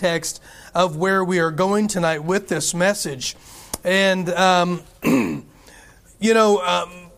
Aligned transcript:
context 0.00 0.40
of 0.74 0.96
where 0.96 1.22
we 1.22 1.38
are 1.40 1.50
going 1.50 1.86
tonight 1.86 2.24
with 2.24 2.48
this 2.48 2.72
message. 2.72 3.36
And, 3.84 4.30
um, 4.30 4.82
you 5.04 5.44
know, 6.34 6.58
um, 6.64 7.10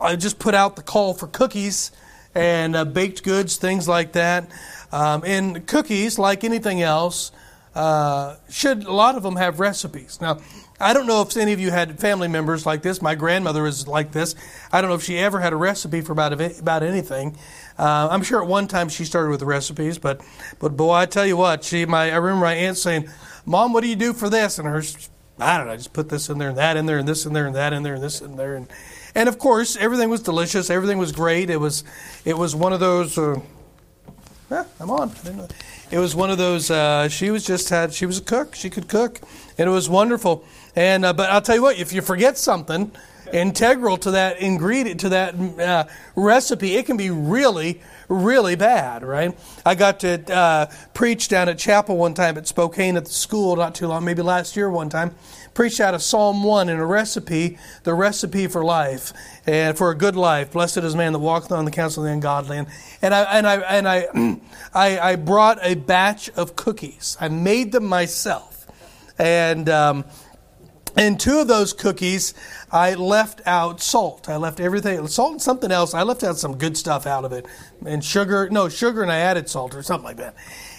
I 0.00 0.14
just 0.14 0.38
put 0.38 0.54
out 0.54 0.76
the 0.76 0.82
call 0.82 1.12
for 1.12 1.26
cookies 1.26 1.90
and 2.32 2.76
uh, 2.76 2.84
baked 2.84 3.24
goods, 3.24 3.56
things 3.56 3.88
like 3.88 4.12
that. 4.12 4.48
Um, 4.92 5.24
and 5.26 5.66
cookies, 5.66 6.20
like 6.20 6.44
anything 6.44 6.82
else, 6.82 7.32
uh, 7.74 8.36
should 8.48 8.84
a 8.84 8.92
lot 8.92 9.16
of 9.16 9.24
them 9.24 9.34
have 9.34 9.58
recipes. 9.58 10.20
Now, 10.20 10.38
I 10.80 10.94
don't 10.94 11.06
know 11.06 11.20
if 11.20 11.36
any 11.36 11.52
of 11.52 11.60
you 11.60 11.70
had 11.70 12.00
family 12.00 12.26
members 12.26 12.64
like 12.64 12.80
this. 12.80 13.02
My 13.02 13.14
grandmother 13.14 13.62
was 13.62 13.86
like 13.86 14.12
this. 14.12 14.34
I 14.72 14.80
don't 14.80 14.88
know 14.88 14.96
if 14.96 15.02
she 15.02 15.18
ever 15.18 15.38
had 15.38 15.52
a 15.52 15.56
recipe 15.56 16.00
for 16.00 16.12
about 16.12 16.32
about 16.32 16.82
anything. 16.82 17.36
Uh, 17.78 18.08
I'm 18.10 18.22
sure 18.22 18.42
at 18.42 18.48
one 18.48 18.66
time 18.66 18.88
she 18.88 19.04
started 19.04 19.30
with 19.30 19.40
the 19.40 19.46
recipes, 19.46 19.98
but 19.98 20.22
but 20.58 20.76
boy, 20.76 20.94
I 20.94 21.06
tell 21.06 21.26
you 21.26 21.36
what, 21.36 21.64
she 21.64 21.84
my 21.84 22.10
I 22.10 22.16
remember 22.16 22.46
my 22.46 22.54
aunt 22.54 22.78
saying, 22.78 23.10
"Mom, 23.44 23.74
what 23.74 23.82
do 23.82 23.88
you 23.88 23.96
do 23.96 24.14
for 24.14 24.30
this?" 24.30 24.58
And 24.58 24.66
her, 24.66 24.82
I 25.38 25.58
don't 25.58 25.66
know, 25.66 25.74
I 25.74 25.76
just 25.76 25.92
put 25.92 26.08
this 26.08 26.30
in 26.30 26.38
there 26.38 26.48
and 26.48 26.58
that 26.58 26.78
in 26.78 26.86
there 26.86 26.98
and 26.98 27.06
this 27.06 27.26
in 27.26 27.34
there 27.34 27.46
and 27.46 27.54
that 27.54 27.74
in 27.74 27.82
there 27.82 27.94
and 27.94 28.02
this 28.02 28.22
in 28.22 28.36
there 28.36 28.54
and 28.54 28.66
and 29.14 29.28
of 29.28 29.38
course 29.38 29.76
everything 29.76 30.08
was 30.08 30.22
delicious. 30.22 30.70
Everything 30.70 30.96
was 30.96 31.12
great. 31.12 31.50
It 31.50 31.58
was 31.58 31.84
it 32.24 32.38
was 32.38 32.56
one 32.56 32.72
of 32.72 32.80
those. 32.80 33.18
Uh, 33.18 33.40
I'm 34.80 34.90
on. 34.90 35.12
It 35.90 35.98
was 35.98 36.14
one 36.14 36.30
of 36.30 36.38
those. 36.38 36.70
Uh, 36.70 37.08
she 37.08 37.30
was 37.30 37.44
just 37.44 37.68
had. 37.68 37.92
She 37.92 38.06
was 38.06 38.18
a 38.18 38.22
cook. 38.22 38.54
She 38.54 38.70
could 38.70 38.88
cook, 38.88 39.20
and 39.58 39.68
it 39.68 39.72
was 39.72 39.88
wonderful. 39.88 40.44
And 40.76 41.04
uh, 41.04 41.12
but 41.12 41.30
I'll 41.30 41.42
tell 41.42 41.56
you 41.56 41.62
what, 41.62 41.78
if 41.78 41.92
you 41.92 42.02
forget 42.02 42.38
something 42.38 42.92
integral 43.32 43.96
to 43.96 44.10
that 44.12 44.40
ingredient 44.40 45.00
to 45.00 45.08
that 45.10 45.34
uh, 45.34 45.84
recipe, 46.16 46.76
it 46.76 46.86
can 46.86 46.96
be 46.96 47.10
really 47.10 47.80
really 48.10 48.56
bad, 48.56 49.04
right? 49.04 49.38
I 49.64 49.76
got 49.76 50.00
to 50.00 50.34
uh, 50.34 50.66
preach 50.92 51.28
down 51.28 51.48
at 51.48 51.58
chapel 51.58 51.96
one 51.96 52.12
time 52.12 52.36
at 52.36 52.46
Spokane 52.46 52.96
at 52.96 53.04
the 53.04 53.10
school 53.10 53.56
not 53.56 53.74
too 53.74 53.86
long, 53.86 54.04
maybe 54.04 54.20
last 54.20 54.56
year 54.56 54.68
one 54.68 54.90
time. 54.90 55.14
Preached 55.54 55.80
out 55.80 55.94
of 55.94 56.02
Psalm 56.02 56.42
1 56.44 56.68
in 56.68 56.78
a 56.78 56.86
recipe, 56.86 57.58
the 57.84 57.94
recipe 57.94 58.46
for 58.46 58.64
life 58.64 59.12
and 59.46 59.76
for 59.78 59.90
a 59.90 59.94
good 59.94 60.16
life. 60.16 60.52
Blessed 60.52 60.78
is 60.78 60.94
man 60.94 61.12
that 61.12 61.18
walketh 61.20 61.52
on 61.52 61.64
the 61.64 61.70
counsel 61.70 62.02
of 62.02 62.08
the 62.08 62.12
ungodly. 62.12 62.58
And, 62.58 62.68
and 63.02 63.14
I 63.14 63.22
and 63.22 63.46
I 63.46 63.56
and 63.56 63.88
I, 63.88 64.40
I, 64.74 65.12
I 65.12 65.16
brought 65.16 65.58
a 65.62 65.74
batch 65.74 66.30
of 66.30 66.56
cookies. 66.56 67.16
I 67.20 67.28
made 67.28 67.72
them 67.72 67.86
myself, 67.86 68.66
and. 69.18 69.68
Um, 69.68 70.04
and 70.96 71.18
two 71.18 71.38
of 71.38 71.48
those 71.48 71.72
cookies, 71.72 72.34
I 72.72 72.94
left 72.94 73.40
out 73.46 73.80
salt. 73.80 74.28
I 74.28 74.36
left 74.36 74.60
everything, 74.60 75.06
salt 75.08 75.32
and 75.32 75.42
something 75.42 75.70
else. 75.70 75.94
I 75.94 76.02
left 76.02 76.22
out 76.22 76.36
some 76.36 76.56
good 76.56 76.76
stuff 76.76 77.06
out 77.06 77.24
of 77.24 77.32
it. 77.32 77.46
And 77.84 78.04
sugar, 78.04 78.48
no, 78.50 78.68
sugar 78.68 79.02
and 79.02 79.10
I 79.10 79.18
added 79.18 79.48
salt 79.48 79.74
or 79.74 79.82
something 79.82 80.04
like 80.04 80.16
that. 80.18 80.34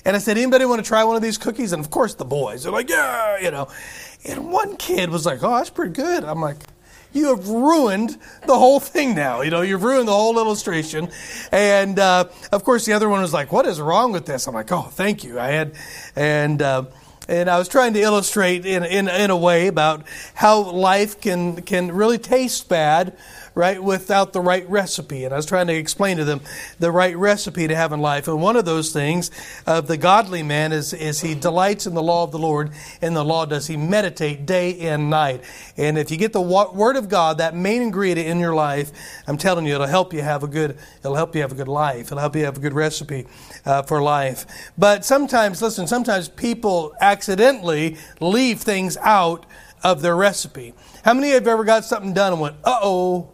And 0.05 0.15
I 0.15 0.19
said, 0.19 0.37
anybody 0.37 0.65
want 0.65 0.83
to 0.83 0.87
try 0.87 1.03
one 1.03 1.15
of 1.15 1.21
these 1.21 1.37
cookies? 1.37 1.73
And 1.73 1.83
of 1.83 1.91
course 1.91 2.15
the 2.15 2.25
boys 2.25 2.65
are 2.65 2.71
like, 2.71 2.89
yeah, 2.89 3.39
you 3.39 3.51
know. 3.51 3.67
And 4.25 4.51
one 4.51 4.77
kid 4.77 5.09
was 5.09 5.25
like, 5.25 5.43
oh, 5.43 5.57
that's 5.57 5.69
pretty 5.69 5.93
good. 5.93 6.23
I'm 6.23 6.41
like, 6.41 6.57
you 7.13 7.35
have 7.35 7.47
ruined 7.47 8.17
the 8.47 8.57
whole 8.57 8.79
thing 8.79 9.15
now. 9.15 9.41
You 9.41 9.51
know, 9.51 9.61
you've 9.61 9.83
ruined 9.83 10.07
the 10.07 10.13
whole 10.13 10.37
illustration. 10.37 11.09
And 11.51 11.99
uh, 11.99 12.25
of 12.51 12.63
course, 12.63 12.85
the 12.85 12.93
other 12.93 13.09
one 13.09 13.21
was 13.21 13.33
like, 13.33 13.51
what 13.51 13.65
is 13.65 13.81
wrong 13.81 14.11
with 14.11 14.25
this? 14.25 14.47
I'm 14.47 14.53
like, 14.53 14.71
oh, 14.71 14.83
thank 14.83 15.23
you. 15.23 15.39
I 15.39 15.47
had, 15.47 15.75
and, 16.15 16.61
uh, 16.61 16.85
and 17.31 17.49
I 17.49 17.57
was 17.57 17.69
trying 17.69 17.93
to 17.93 18.01
illustrate 18.01 18.65
in, 18.65 18.83
in, 18.83 19.07
in 19.07 19.29
a 19.29 19.37
way 19.37 19.67
about 19.67 20.03
how 20.33 20.69
life 20.69 21.21
can, 21.21 21.61
can 21.61 21.89
really 21.93 22.17
taste 22.17 22.67
bad 22.67 23.15
right, 23.53 23.81
without 23.83 24.33
the 24.33 24.41
right 24.41 24.67
recipe. 24.69 25.25
And 25.25 25.33
I 25.33 25.37
was 25.37 25.45
trying 25.45 25.67
to 25.67 25.75
explain 25.75 26.17
to 26.17 26.23
them 26.23 26.41
the 26.79 26.91
right 26.91 27.15
recipe 27.17 27.67
to 27.67 27.75
have 27.75 27.91
in 27.91 28.01
life. 28.01 28.27
And 28.27 28.41
one 28.41 28.55
of 28.55 28.65
those 28.65 28.93
things 28.93 29.31
of 29.67 29.87
the 29.87 29.97
godly 29.97 30.43
man 30.43 30.71
is, 30.71 30.93
is 30.93 31.21
he 31.21 31.35
delights 31.35 31.85
in 31.85 31.93
the 31.93 32.03
law 32.03 32.23
of 32.23 32.31
the 32.31 32.39
Lord. 32.39 32.71
and 33.01 33.15
the 33.15 33.23
law 33.23 33.45
does 33.45 33.67
he 33.67 33.77
meditate 33.77 34.45
day 34.45 34.79
and 34.79 35.09
night. 35.09 35.43
And 35.77 35.97
if 35.97 36.11
you 36.11 36.17
get 36.17 36.33
the 36.33 36.41
word 36.41 36.95
of 36.95 37.09
God, 37.09 37.39
that 37.39 37.55
main 37.55 37.81
ingredient 37.81 38.29
in 38.29 38.39
your 38.39 38.55
life, 38.55 38.91
I'm 39.27 39.37
telling 39.37 39.65
you, 39.65 39.75
it'll 39.75 39.87
help 39.87 40.13
you 40.13 40.21
have 40.21 40.43
a 40.43 40.47
good, 40.47 40.77
it'll 40.99 41.15
help 41.15 41.35
you 41.35 41.41
have 41.41 41.51
a 41.51 41.55
good 41.55 41.67
life. 41.67 42.07
It'll 42.07 42.19
help 42.19 42.35
you 42.35 42.45
have 42.45 42.57
a 42.57 42.61
good 42.61 42.73
recipe 42.73 43.27
uh, 43.65 43.83
for 43.83 44.01
life. 44.01 44.45
But 44.77 45.05
sometimes, 45.05 45.61
listen, 45.61 45.87
sometimes 45.87 46.29
people 46.29 46.93
accidentally 47.01 47.97
leave 48.19 48.59
things 48.61 48.97
out 48.97 49.45
of 49.83 50.01
their 50.01 50.15
recipe. 50.15 50.73
How 51.03 51.13
many 51.13 51.27
of 51.27 51.31
you 51.31 51.35
have 51.35 51.47
ever 51.47 51.63
got 51.63 51.85
something 51.85 52.13
done 52.13 52.33
and 52.33 52.41
went, 52.41 52.55
uh 52.63 52.79
oh, 52.81 53.30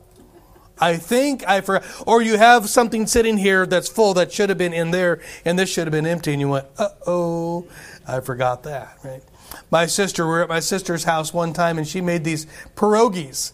I 0.79 0.97
think 0.97 1.47
I 1.47 1.61
forgot. 1.61 1.85
Or 2.05 2.21
you 2.21 2.37
have 2.37 2.69
something 2.69 3.07
sitting 3.07 3.37
here 3.37 3.65
that's 3.65 3.87
full 3.87 4.13
that 4.15 4.31
should 4.31 4.49
have 4.49 4.57
been 4.57 4.73
in 4.73 4.91
there, 4.91 5.21
and 5.45 5.57
this 5.57 5.69
should 5.69 5.87
have 5.87 5.91
been 5.91 6.05
empty, 6.05 6.33
and 6.33 6.41
you 6.41 6.49
went, 6.49 6.65
uh 6.77 6.89
oh, 7.05 7.67
I 8.07 8.19
forgot 8.19 8.63
that, 8.63 8.97
right? 9.03 9.23
My 9.71 9.85
sister, 9.85 10.25
we 10.25 10.31
were 10.31 10.43
at 10.43 10.49
my 10.49 10.59
sister's 10.59 11.03
house 11.03 11.33
one 11.33 11.53
time, 11.53 11.77
and 11.77 11.87
she 11.87 12.01
made 12.01 12.23
these 12.23 12.45
pierogies. 12.75 13.53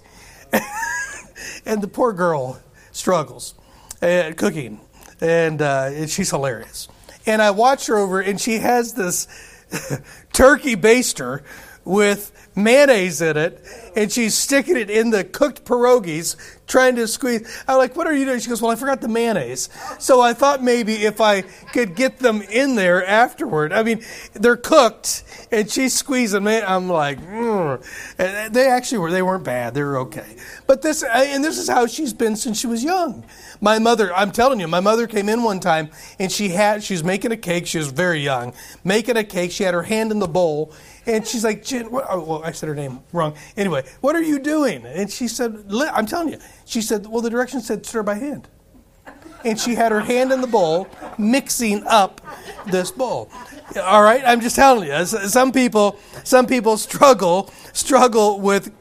and 1.65 1.81
the 1.81 1.87
poor 1.87 2.13
girl 2.13 2.59
struggles 2.91 3.55
at 4.01 4.37
cooking, 4.37 4.81
and, 5.21 5.61
uh, 5.61 5.89
and 5.91 6.09
she's 6.09 6.29
hilarious. 6.29 6.87
And 7.25 7.41
I 7.41 7.51
watch 7.51 7.87
her 7.87 7.97
over, 7.97 8.19
and 8.19 8.39
she 8.39 8.59
has 8.59 8.93
this 8.93 9.27
turkey 10.33 10.75
baster 10.75 11.41
with 11.85 12.31
mayonnaise 12.55 13.21
in 13.21 13.37
it, 13.37 13.63
and 13.95 14.11
she's 14.11 14.35
sticking 14.35 14.77
it 14.77 14.89
in 14.89 15.09
the 15.09 15.23
cooked 15.23 15.65
pierogies, 15.65 16.35
trying 16.67 16.95
to 16.95 17.07
squeeze. 17.07 17.63
I'm 17.67 17.77
like, 17.77 17.95
what 17.95 18.07
are 18.07 18.15
you 18.15 18.25
doing? 18.25 18.39
She 18.39 18.49
goes, 18.49 18.61
well, 18.61 18.71
I 18.71 18.75
forgot 18.75 19.01
the 19.01 19.07
mayonnaise. 19.07 19.69
So 19.99 20.21
I 20.21 20.33
thought 20.33 20.63
maybe 20.63 21.05
if 21.05 21.21
I 21.21 21.41
could 21.41 21.95
get 21.95 22.19
them 22.19 22.41
in 22.41 22.75
there 22.75 23.05
afterward. 23.05 23.73
I 23.73 23.83
mean, 23.83 24.03
they're 24.33 24.57
cooked, 24.57 25.23
and 25.51 25.69
she's 25.69 25.93
squeezing 25.93 26.43
me. 26.43 26.61
I'm 26.61 26.89
like, 26.89 27.19
mm. 27.19 28.51
they 28.51 28.67
actually 28.67 28.99
were. 28.99 29.11
They 29.11 29.21
weren't 29.21 29.43
bad. 29.43 29.73
They 29.73 29.83
were 29.83 29.97
okay. 29.99 30.35
But 30.67 30.81
this, 30.81 31.03
and 31.03 31.43
this 31.43 31.57
is 31.57 31.67
how 31.67 31.87
she's 31.87 32.13
been 32.13 32.35
since 32.35 32.59
she 32.59 32.67
was 32.67 32.83
young. 32.83 33.25
My 33.61 33.79
mother, 33.79 34.13
I'm 34.13 34.31
telling 34.31 34.59
you, 34.59 34.67
my 34.67 34.79
mother 34.79 35.07
came 35.07 35.29
in 35.29 35.43
one 35.43 35.59
time, 35.59 35.89
and 36.19 36.31
she 36.31 36.49
had, 36.49 36.83
she 36.83 36.93
was 36.93 37.03
making 37.03 37.31
a 37.31 37.37
cake. 37.37 37.67
She 37.67 37.77
was 37.77 37.87
very 37.91 38.19
young, 38.19 38.53
making 38.83 39.17
a 39.17 39.23
cake. 39.23 39.51
She 39.51 39.63
had 39.63 39.73
her 39.73 39.83
hand 39.83 40.11
in 40.11 40.19
the 40.19 40.27
bowl 40.27 40.73
and 41.05 41.27
she's 41.27 41.43
like, 41.43 41.63
Jen, 41.63 41.91
what, 41.91 42.05
oh, 42.09 42.23
well, 42.23 42.43
I 42.43 42.51
said 42.51 42.69
her 42.69 42.75
name 42.75 43.01
wrong. 43.11 43.35
Anyway, 43.57 43.83
what 44.01 44.15
are 44.15 44.21
you 44.21 44.39
doing? 44.39 44.85
And 44.85 45.11
she 45.11 45.27
said, 45.27 45.65
I'm 45.71 46.05
telling 46.05 46.29
you. 46.29 46.39
She 46.65 46.81
said, 46.81 47.05
well, 47.07 47.21
the 47.21 47.29
directions 47.29 47.67
said 47.67 47.85
stir 47.85 48.03
by 48.03 48.15
hand. 48.15 48.47
And 49.45 49.59
she 49.59 49.75
had 49.75 49.91
her 49.91 49.99
hand 49.99 50.31
in 50.31 50.39
the 50.39 50.47
bowl, 50.47 50.87
mixing 51.17 51.83
up 51.85 52.21
this 52.67 52.91
bowl. 52.91 53.29
All 53.81 54.01
right, 54.01 54.23
I'm 54.25 54.39
just 54.39 54.55
telling 54.55 54.87
you. 54.87 55.05
Some 55.05 55.51
people, 55.51 55.99
some 56.23 56.47
people 56.47 56.77
struggle, 56.77 57.51
struggle 57.73 58.39
with 58.39 58.73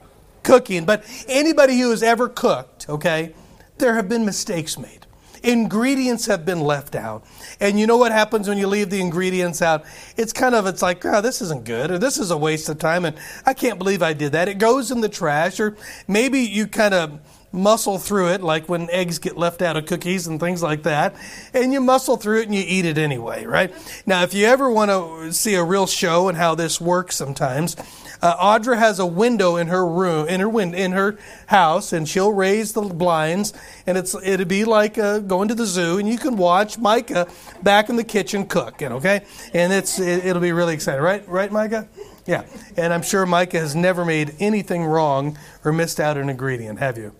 cooking. 0.44 0.84
But 0.84 1.04
anybody 1.26 1.80
who 1.80 1.90
has 1.90 2.04
ever 2.04 2.28
cooked, 2.28 2.88
okay, 2.88 3.34
there 3.78 3.96
have 3.96 4.08
been 4.08 4.24
mistakes 4.24 4.78
made. 4.78 5.06
Ingredients 5.42 6.26
have 6.26 6.44
been 6.44 6.60
left 6.60 6.94
out. 6.94 7.24
And 7.60 7.78
you 7.78 7.86
know 7.86 7.96
what 7.96 8.12
happens 8.12 8.48
when 8.48 8.58
you 8.58 8.66
leave 8.66 8.90
the 8.90 9.00
ingredients 9.00 9.62
out? 9.62 9.84
It's 10.16 10.32
kind 10.32 10.54
of, 10.54 10.66
it's 10.66 10.82
like, 10.82 11.04
oh, 11.04 11.20
this 11.20 11.42
isn't 11.42 11.64
good, 11.64 11.90
or 11.90 11.98
this 11.98 12.18
is 12.18 12.30
a 12.30 12.36
waste 12.36 12.68
of 12.68 12.78
time, 12.78 13.04
and 13.04 13.16
I 13.44 13.54
can't 13.54 13.78
believe 13.78 14.02
I 14.02 14.12
did 14.12 14.32
that. 14.32 14.48
It 14.48 14.58
goes 14.58 14.90
in 14.90 15.00
the 15.00 15.08
trash, 15.08 15.60
or 15.60 15.76
maybe 16.06 16.40
you 16.40 16.66
kind 16.66 16.94
of 16.94 17.20
muscle 17.52 17.98
through 17.98 18.28
it, 18.28 18.40
like 18.40 18.68
when 18.68 18.88
eggs 18.90 19.18
get 19.18 19.36
left 19.36 19.60
out 19.60 19.76
of 19.76 19.84
cookies 19.86 20.26
and 20.26 20.40
things 20.40 20.62
like 20.62 20.84
that, 20.84 21.14
and 21.52 21.72
you 21.72 21.80
muscle 21.80 22.16
through 22.16 22.40
it 22.40 22.46
and 22.46 22.54
you 22.54 22.64
eat 22.66 22.86
it 22.86 22.96
anyway, 22.96 23.44
right? 23.44 23.72
Now, 24.06 24.22
if 24.22 24.32
you 24.32 24.46
ever 24.46 24.70
want 24.70 24.90
to 24.90 25.32
see 25.32 25.54
a 25.54 25.62
real 25.62 25.86
show 25.86 26.28
and 26.28 26.38
how 26.38 26.54
this 26.54 26.80
works 26.80 27.14
sometimes, 27.14 27.76
uh, 28.22 28.36
Audra 28.58 28.78
has 28.78 28.98
a 28.98 29.06
window 29.06 29.56
in 29.56 29.66
her 29.66 29.86
room, 29.86 30.28
in 30.28 30.40
her 30.40 30.48
win- 30.48 30.74
in 30.74 30.92
her 30.92 31.18
house, 31.46 31.92
and 31.92 32.08
she'll 32.08 32.32
raise 32.32 32.72
the 32.72 32.82
blinds, 32.82 33.52
and 33.86 33.98
it's 33.98 34.14
it'd 34.14 34.48
be 34.48 34.64
like 34.64 34.96
uh, 34.96 35.18
going 35.18 35.48
to 35.48 35.54
the 35.54 35.66
zoo, 35.66 35.98
and 35.98 36.08
you 36.08 36.16
can 36.16 36.36
watch 36.36 36.78
Micah 36.78 37.26
back 37.62 37.88
in 37.88 37.96
the 37.96 38.04
kitchen 38.04 38.46
cooking, 38.46 38.92
okay? 38.92 39.24
And 39.52 39.72
it's 39.72 39.98
it, 39.98 40.24
it'll 40.24 40.42
be 40.42 40.52
really 40.52 40.74
exciting, 40.74 41.02
right? 41.02 41.26
Right, 41.28 41.50
Micah? 41.50 41.88
Yeah, 42.24 42.44
and 42.76 42.92
I'm 42.92 43.02
sure 43.02 43.26
Micah 43.26 43.58
has 43.58 43.74
never 43.74 44.04
made 44.04 44.36
anything 44.38 44.84
wrong 44.84 45.36
or 45.64 45.72
missed 45.72 45.98
out 45.98 46.16
an 46.16 46.30
ingredient, 46.30 46.78
have 46.78 46.96
you? 46.96 47.12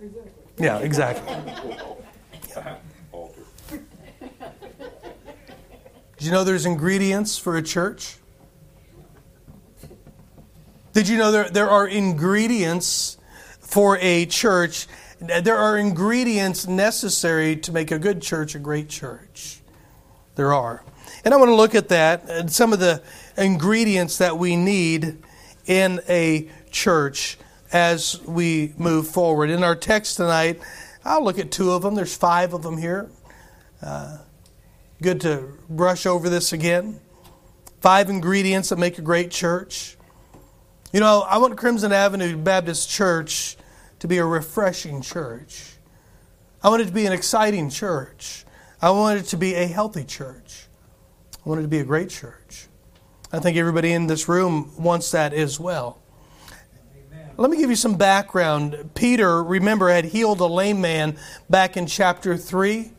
Yeah, 0.59 0.79
exactly. 0.79 1.35
Yeah. 2.51 2.77
Did 6.19 6.27
you 6.27 6.31
know 6.31 6.45
there's 6.45 6.67
ingredients 6.67 7.37
for 7.37 7.57
a 7.57 7.63
church? 7.63 8.19
Did 10.93 11.09
you 11.09 11.17
know 11.17 11.33
there, 11.33 11.49
there 11.49 11.71
are 11.71 11.87
ingredients 11.87 13.17
for 13.61 13.97
a 13.99 14.27
church? 14.27 14.87
There 15.21 15.57
are 15.57 15.79
ingredients 15.79 16.67
necessary 16.67 17.57
to 17.57 17.73
make 17.73 17.91
a 17.91 17.99
good 17.99 18.21
church 18.21 18.55
a 18.55 18.59
great 18.59 18.89
church. 18.91 19.61
There 20.35 20.53
are. 20.53 20.85
And 21.25 21.33
I 21.33 21.37
want 21.39 21.49
to 21.49 21.55
look 21.55 21.75
at 21.75 21.89
that 21.89 22.29
and 22.29 22.53
some 22.53 22.73
of 22.73 22.79
the 22.81 23.03
ingredients 23.37 24.19
that 24.19 24.37
we 24.37 24.57
need 24.57 25.19
in 25.67 26.01
a 26.09 26.51
church 26.71 27.39
as 27.73 28.21
we 28.27 28.75
move 28.77 29.09
forward. 29.09 29.49
In 29.49 29.65
our 29.65 29.77
text 29.77 30.17
tonight, 30.19 30.61
I'll 31.05 31.25
look 31.25 31.39
at 31.39 31.51
two 31.51 31.71
of 31.73 31.83
them. 31.83 31.95
There's 31.95 32.17
five 32.17 32.53
of 32.53 32.63
them 32.63 32.77
here. 32.77 33.09
Uh, 33.81 34.19
good 35.01 35.21
to 35.23 35.57
brush 35.71 36.05
over 36.05 36.29
this 36.29 36.53
again. 36.53 37.01
five 37.81 38.11
ingredients 38.11 38.69
that 38.69 38.79
make 38.79 38.99
a 38.99 39.03
great 39.03 39.31
church. 39.31 39.97
You 40.93 41.01
know, 41.01 41.23
I 41.23 41.39
want 41.39 41.57
Crimson 41.57 41.91
Avenue 41.91 42.37
Baptist 42.37 42.91
Church 42.91 43.57
to 44.01 44.07
be 44.07 44.19
a 44.19 44.27
refreshing 44.27 45.01
church. 45.01 45.73
I 46.63 46.69
want 46.69 46.83
it 46.83 46.85
to 46.85 46.93
be 46.93 47.07
an 47.07 47.15
exciting 47.15 47.71
church. 47.71 48.45
I 48.79 48.91
want 48.91 49.19
it 49.19 49.23
to 49.29 49.39
be 49.39 49.55
a 49.55 49.67
healthy 49.67 50.05
church. 50.05 50.67
I 51.35 51.49
want 51.49 51.61
it 51.61 51.63
to 51.63 51.69
be 51.69 51.79
a 51.79 51.85
great 51.85 52.11
church. 52.11 52.67
I 53.33 53.39
think 53.39 53.57
everybody 53.57 53.93
in 53.93 54.07
this 54.07 54.29
room 54.29 54.71
wants 54.77 55.11
that 55.13 55.33
as 55.33 55.59
well. 55.59 55.99
Let 57.39 57.51
me 57.51 57.57
give 57.57 57.71
you 57.71 57.77
some 57.77 57.95
background. 57.97 58.91
Peter, 58.95 59.43
remember, 59.43 59.89
had 59.89 60.05
healed 60.05 60.41
a 60.41 60.47
lame 60.47 60.83
man 60.83 61.17
back 61.49 61.79
in 61.79 61.87
chapter 61.87 62.37
3 62.37 62.93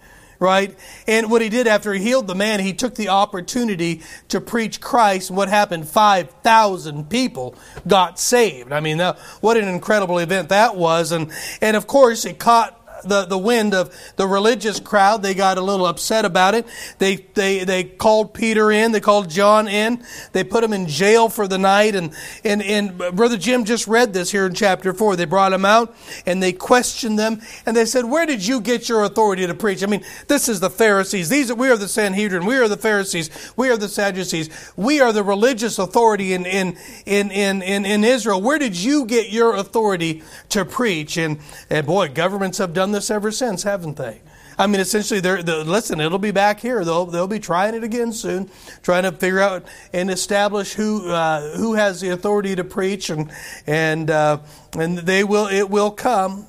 right? 0.44 0.78
And 1.08 1.32
what 1.32 1.42
he 1.42 1.48
did 1.48 1.68
after 1.68 1.94
he 1.94 2.04
healed 2.04 2.28
the 2.28 2.36
man, 2.36 2.60
he 2.60 2.74
took 2.74 2.96
the 2.96 3.08
opportunity 3.08 4.02
to 4.28 4.42
preach 4.42 4.82
Christ. 4.82 5.32
What 5.32 5.48
happened? 5.48 5.88
5,000 5.88 7.10
people 7.10 7.56
got 7.88 8.20
saved. 8.20 8.74
I 8.74 8.82
mean, 8.82 9.00
what 9.40 9.56
an 9.56 9.70
incredible 9.70 10.20
event 10.20 10.50
that 10.50 10.76
was. 10.76 11.14
And, 11.14 11.32
and 11.62 11.78
of 11.78 11.88
course, 11.88 12.26
it 12.26 12.40
caught 12.40 12.78
the, 13.04 13.26
the 13.26 13.38
wind 13.38 13.74
of 13.74 13.96
the 14.16 14.28
religious 14.28 14.80
crowd. 14.80 15.24
They 15.24 15.34
got 15.34 15.58
a 15.58 15.62
little 15.62 15.86
upset 15.86 16.26
about 16.26 16.56
it. 16.56 16.66
They, 17.00 17.16
they, 17.34 17.64
they 17.64 17.84
called 17.84 18.34
Peter 18.34 18.72
in. 18.72 18.92
They 18.92 19.00
called 19.00 19.30
John 19.30 19.68
in. 19.68 20.04
They 20.32 20.44
put 20.44 20.64
him 20.64 20.74
in 20.74 20.88
jail 20.88 21.30
for 21.30 21.48
the 21.48 21.58
night. 21.58 21.96
And, 21.96 22.14
and, 22.44 22.62
and 22.62 22.98
Brother 23.16 23.38
Jim 23.38 23.66
just 23.66 23.88
read 23.88 24.14
this 24.14 24.32
here 24.32 24.46
in 24.46 24.54
chapter 24.54 24.94
4. 24.94 25.16
They 25.16 25.26
brought 25.26 25.54
him 25.54 25.66
out 25.66 25.96
and 26.26 26.42
they 26.42 26.54
questioned 26.54 27.18
them. 27.20 27.42
And 27.66 27.76
they 27.76 27.86
said, 27.86 28.06
Where 28.06 28.26
did 28.26 28.46
you 28.46 28.62
get 28.62 28.90
your 28.90 29.04
authority 29.04 29.46
to 29.46 29.54
preach? 29.54 29.84
I 29.84 29.88
mean, 29.88 30.04
this 30.28 30.50
is 30.50 30.60
the 30.60 30.70
Pharisees. 30.70 31.30
These 31.30 31.54
we 31.54 31.70
are 31.70 31.78
the 31.78 31.88
Sanhedrin. 31.88 32.46
We 32.46 32.58
are 32.58 32.68
the 32.68 32.78
Pharisees. 32.78 33.30
We 33.56 33.70
are 33.70 33.78
the 33.78 33.90
Sadducees. 33.90 34.50
We 34.76 35.02
are 35.02 35.12
the 35.12 35.24
religious 35.24 35.78
authority 35.80 36.34
in, 36.34 36.46
in, 36.46 36.78
in, 37.06 37.32
in, 37.32 37.62
in, 37.62 37.86
in 37.86 38.04
Israel. 38.04 38.42
Where 38.42 38.60
did 38.60 38.76
you 38.76 39.06
get 39.06 39.32
your 39.32 39.56
authority 39.56 40.24
to 40.50 40.66
preach? 40.66 41.18
And, 41.18 41.40
and 41.70 41.86
boy, 41.86 42.10
governments 42.10 42.58
have 42.58 42.74
done 42.74 42.92
this 42.94 43.12
ever 43.12 43.32
since, 43.32 43.64
haven't 43.64 43.98
they? 43.98 44.22
I 44.58 44.68
mean, 44.68 44.80
essentially, 44.80 45.20
they're, 45.20 45.42
they're, 45.42 45.64
listen. 45.64 46.00
It'll 46.00 46.20
be 46.20 46.32
back 46.32 46.60
here. 46.60 46.86
They'll 46.86 47.06
they'll 47.06 47.28
be 47.28 47.40
trying 47.40 47.74
it 47.76 47.84
again 47.84 48.14
soon, 48.14 48.50
trying 48.82 49.04
to 49.04 49.12
figure 49.12 49.40
out 49.40 49.66
and 49.92 50.12
establish 50.12 50.74
who 50.74 51.10
uh, 51.10 51.58
who 51.58 51.74
has 51.74 52.02
the 52.02 52.10
authority 52.10 52.56
to 52.56 52.64
preach, 52.64 53.10
and 53.10 53.32
and 53.66 54.10
uh, 54.10 54.40
and 54.74 55.00
they 55.00 55.24
will. 55.24 55.48
It 55.48 55.70
will 55.70 55.92
come. 55.92 56.46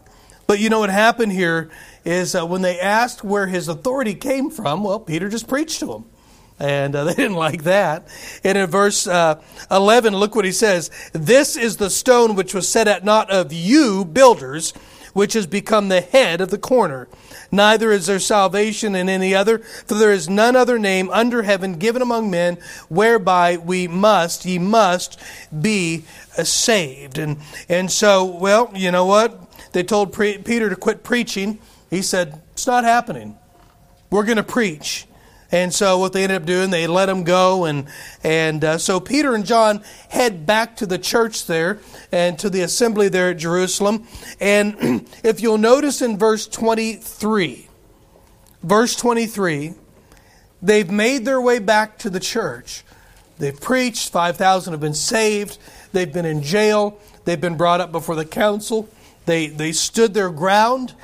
But 0.47 0.59
you 0.59 0.69
know 0.69 0.81
what 0.81 0.91
happened 0.91 1.33
here 1.33 1.71
is 2.05 2.35
uh, 2.35 2.47
when 2.47 2.61
they 2.63 2.79
asked 2.79 3.25
where 3.25 3.47
his 3.47 3.69
authority 3.69 4.15
came 4.15 4.51
from. 4.51 4.85
Well, 4.85 5.01
Peter 5.01 5.29
just 5.29 5.49
preached 5.49 5.81
to 5.81 5.87
them. 5.87 6.05
And 6.59 6.95
uh, 6.95 7.05
they 7.05 7.15
didn't 7.15 7.37
like 7.37 7.65
that. 7.65 8.07
And 8.45 8.59
in 8.59 8.69
verse 8.69 9.07
uh, 9.07 9.41
11, 9.71 10.15
look 10.15 10.37
what 10.37 10.45
he 10.45 10.53
says 10.53 10.91
This 11.13 11.57
is 11.57 11.79
the 11.79 11.91
stone 11.91 12.35
which 12.35 12.55
was 12.55 12.69
set 12.69 12.89
at 12.89 13.05
naught 13.05 13.31
of 13.31 13.53
you, 13.53 14.05
builders, 14.05 14.75
which 15.15 15.33
has 15.33 15.47
become 15.47 15.89
the 15.89 16.03
head 16.03 16.43
of 16.43 16.51
the 16.51 16.59
corner. 16.59 17.09
Neither 17.51 17.91
is 17.91 18.07
there 18.07 18.19
salvation 18.19 18.95
in 18.95 19.09
any 19.09 19.35
other, 19.35 19.61
for 19.61 19.95
there 19.95 20.13
is 20.13 20.29
none 20.29 20.57
other 20.57 20.79
name 20.79 21.09
under 21.11 21.43
heaven 21.43 21.79
given 21.79 22.03
among 22.03 22.31
men 22.31 22.59
whereby 22.89 23.57
we 23.57 23.89
must, 23.89 24.45
ye 24.45 24.59
must 24.59 25.19
be 25.63 26.05
uh, 26.37 26.45
saved. 26.45 27.17
And, 27.17 27.39
and 27.69 27.91
so, 27.91 28.25
well, 28.25 28.71
you 28.75 28.91
know 28.91 29.07
what? 29.07 29.41
They 29.73 29.85
told 29.85 30.13
pre- 30.13 30.39
Peter 30.39 30.69
to 30.69 30.77
quit 30.77 31.03
preaching. 31.03 31.59
He 31.89 32.03
said, 32.03 32.43
It's 32.53 32.67
not 32.67 32.85
happening. 32.85 33.39
We're 34.11 34.25
going 34.25 34.37
to 34.37 34.43
preach. 34.43 35.07
And 35.53 35.73
so 35.73 35.99
what 35.99 36.13
they 36.13 36.23
ended 36.23 36.43
up 36.43 36.47
doing, 36.47 36.71
they 36.71 36.87
let 36.87 37.09
him 37.09 37.23
go, 37.23 37.65
and 37.65 37.87
and 38.23 38.65
uh, 38.65 38.79
so 38.79 38.99
Peter 38.99 39.35
and 39.35 39.45
John 39.45 39.83
head 40.09 40.47
back 40.47 40.77
to 40.77 40.87
the 40.87 40.99
church 40.99 41.47
there 41.47 41.79
and 42.11 42.39
to 42.41 42.51
the 42.51 42.63
assembly 42.63 43.09
there 43.09 43.31
at 43.31 43.37
Jerusalem. 43.37 44.07
And 44.41 45.09
if 45.25 45.41
you'll 45.41 45.59
notice 45.59 46.03
in 46.03 46.19
verse 46.19 46.47
twenty 46.47 46.95
three, 46.95 47.69
verse 48.63 48.97
twenty 48.97 49.27
three, 49.27 49.75
they've 50.63 50.91
made 50.91 51.25
their 51.25 51.41
way 51.41 51.59
back 51.59 51.99
to 51.99 52.11
the 52.11 52.21
church. 52.21 52.83
They've 53.39 53.59
preached. 53.59 54.11
Five 54.11 54.37
thousand 54.37 54.73
have 54.73 54.81
been 54.81 54.95
saved. 54.95 55.59
They've 55.93 56.13
been 56.13 56.27
in 56.27 56.43
jail. 56.43 56.99
They've 57.25 57.41
been 57.41 57.57
brought 57.57 57.81
up 57.81 57.93
before 57.93 58.17
the 58.17 58.25
council. 58.25 58.89
They 59.27 59.47
they 59.49 59.73
stood 59.73 60.15
their 60.15 60.31
ground 60.31 60.95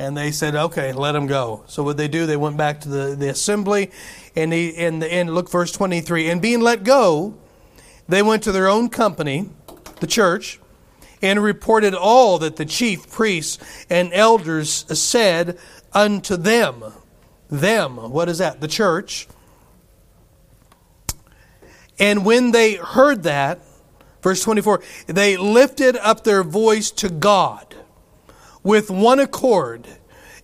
and 0.00 0.16
they 0.16 0.32
said, 0.32 0.56
"Okay, 0.56 0.94
let 0.94 1.14
him 1.14 1.26
go." 1.26 1.62
So 1.66 1.82
what 1.82 1.98
they 1.98 2.08
do? 2.08 2.24
They 2.24 2.36
went 2.36 2.56
back 2.56 2.80
to 2.80 2.88
the, 2.88 3.14
the 3.14 3.28
assembly, 3.28 3.90
and 4.34 4.50
he 4.50 4.70
in 4.70 4.98
the 4.98 5.06
end, 5.06 5.34
look 5.34 5.50
verse 5.50 5.70
twenty 5.70 6.00
three. 6.00 6.30
And 6.30 6.40
being 6.40 6.62
let 6.62 6.84
go, 6.84 7.34
they 8.08 8.22
went 8.22 8.42
to 8.44 8.52
their 8.52 8.66
own 8.66 8.88
company, 8.88 9.50
the 10.00 10.06
church, 10.06 10.58
and 11.20 11.42
reported 11.42 11.94
all 11.94 12.38
that 12.38 12.56
the 12.56 12.64
chief 12.64 13.10
priests 13.10 13.58
and 13.90 14.10
elders 14.14 14.86
said 14.98 15.58
unto 15.92 16.36
them. 16.38 16.82
Them, 17.50 17.96
what 18.10 18.28
is 18.30 18.38
that? 18.38 18.60
The 18.60 18.68
church. 18.68 19.28
And 21.98 22.24
when 22.24 22.52
they 22.52 22.76
heard 22.76 23.24
that, 23.24 23.58
verse 24.22 24.42
24, 24.44 24.82
they 25.08 25.36
lifted 25.36 25.96
up 25.96 26.24
their 26.24 26.42
voice 26.42 26.90
to 26.92 27.10
God 27.10 27.74
with 28.62 28.90
one 28.90 29.18
accord 29.18 29.86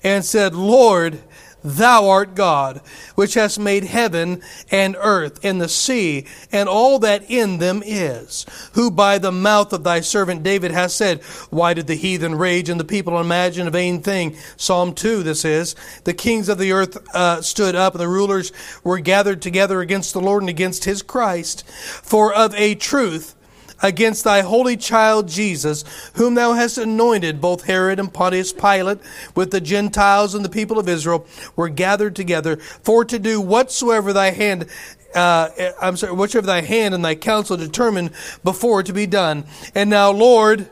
and 0.03 0.25
said, 0.25 0.55
Lord, 0.55 1.21
Thou 1.67 2.09
art 2.09 2.37
God, 2.37 2.81
which 3.17 3.35
hast 3.35 3.59
made 3.59 3.83
heaven 3.83 4.41
and 4.71 4.97
earth 5.01 5.45
and 5.45 5.61
the 5.61 5.69
sea 5.69 6.25
and 6.53 6.69
all 6.69 7.01
that 7.01 7.29
in 7.29 7.59
them 7.59 7.83
is, 7.85 8.47
who 8.75 8.89
by 8.89 9.19
the 9.19 9.33
mouth 9.33 9.73
of 9.73 9.83
thy 9.83 10.01
servant 10.01 10.45
David 10.45 10.71
has 10.71 10.95
said, 10.95 11.25
Why 11.51 11.75
did 11.75 11.89
the 11.89 11.97
heathen 11.97 12.37
rage 12.37 12.69
and 12.69 12.79
the 12.79 12.85
people 12.85 13.21
imagine 13.21 13.67
a 13.67 13.73
vain 13.73 14.01
thing? 14.01 14.37
Psalm 14.57 14.95
2, 14.95 15.25
this 15.25 15.45
is. 15.45 15.75
The 16.05 16.15
kings 16.15 16.49
of 16.49 16.59
the 16.59 16.71
earth 16.71 17.05
uh, 17.13 17.43
stood 17.43 17.75
up, 17.75 17.95
and 17.95 18.01
the 18.01 18.07
rulers 18.07 18.53
were 18.85 19.01
gathered 19.01 19.43
together 19.43 19.81
against 19.81 20.13
the 20.13 20.21
Lord 20.21 20.45
and 20.45 20.51
against 20.51 20.85
his 20.85 21.03
Christ. 21.03 21.67
For 21.69 22.33
of 22.33 22.55
a 22.55 22.77
truth, 22.77 23.35
against 23.83 24.25
thy 24.25 24.41
holy 24.43 24.77
child 24.77 25.29
Jesus, 25.29 25.85
whom 26.15 26.35
thou 26.35 26.55
hast 26.55 26.79
anointed, 26.79 27.41
both 27.41 27.65
Herod 27.65 27.99
and 27.99 28.13
Pontius 28.13 28.53
Pilate, 28.53 28.99
with 29.35 29.51
the 29.51 29.61
Gentiles 29.61 30.35
and 30.35 30.45
the 30.45 30.51
people 30.51 30.79
of 30.79 30.89
Israel, 30.89 31.27
were 31.55 31.69
gathered 31.69 32.17
together 32.17 32.57
for 32.57 33.05
to 33.05 33.19
do 33.19 33.41
whatsoever 33.41 34.13
thy 34.13 34.31
hand 34.31 34.67
uh, 35.15 35.73
I'm 35.81 35.97
sorry, 35.97 36.13
whatsoever 36.13 36.47
thy 36.47 36.61
hand 36.61 36.95
and 36.95 37.03
thy 37.03 37.15
counsel 37.15 37.57
determined 37.57 38.11
before 38.45 38.83
to 38.83 38.93
be 38.93 39.07
done. 39.07 39.47
And 39.75 39.89
now, 39.89 40.11
Lord, 40.11 40.69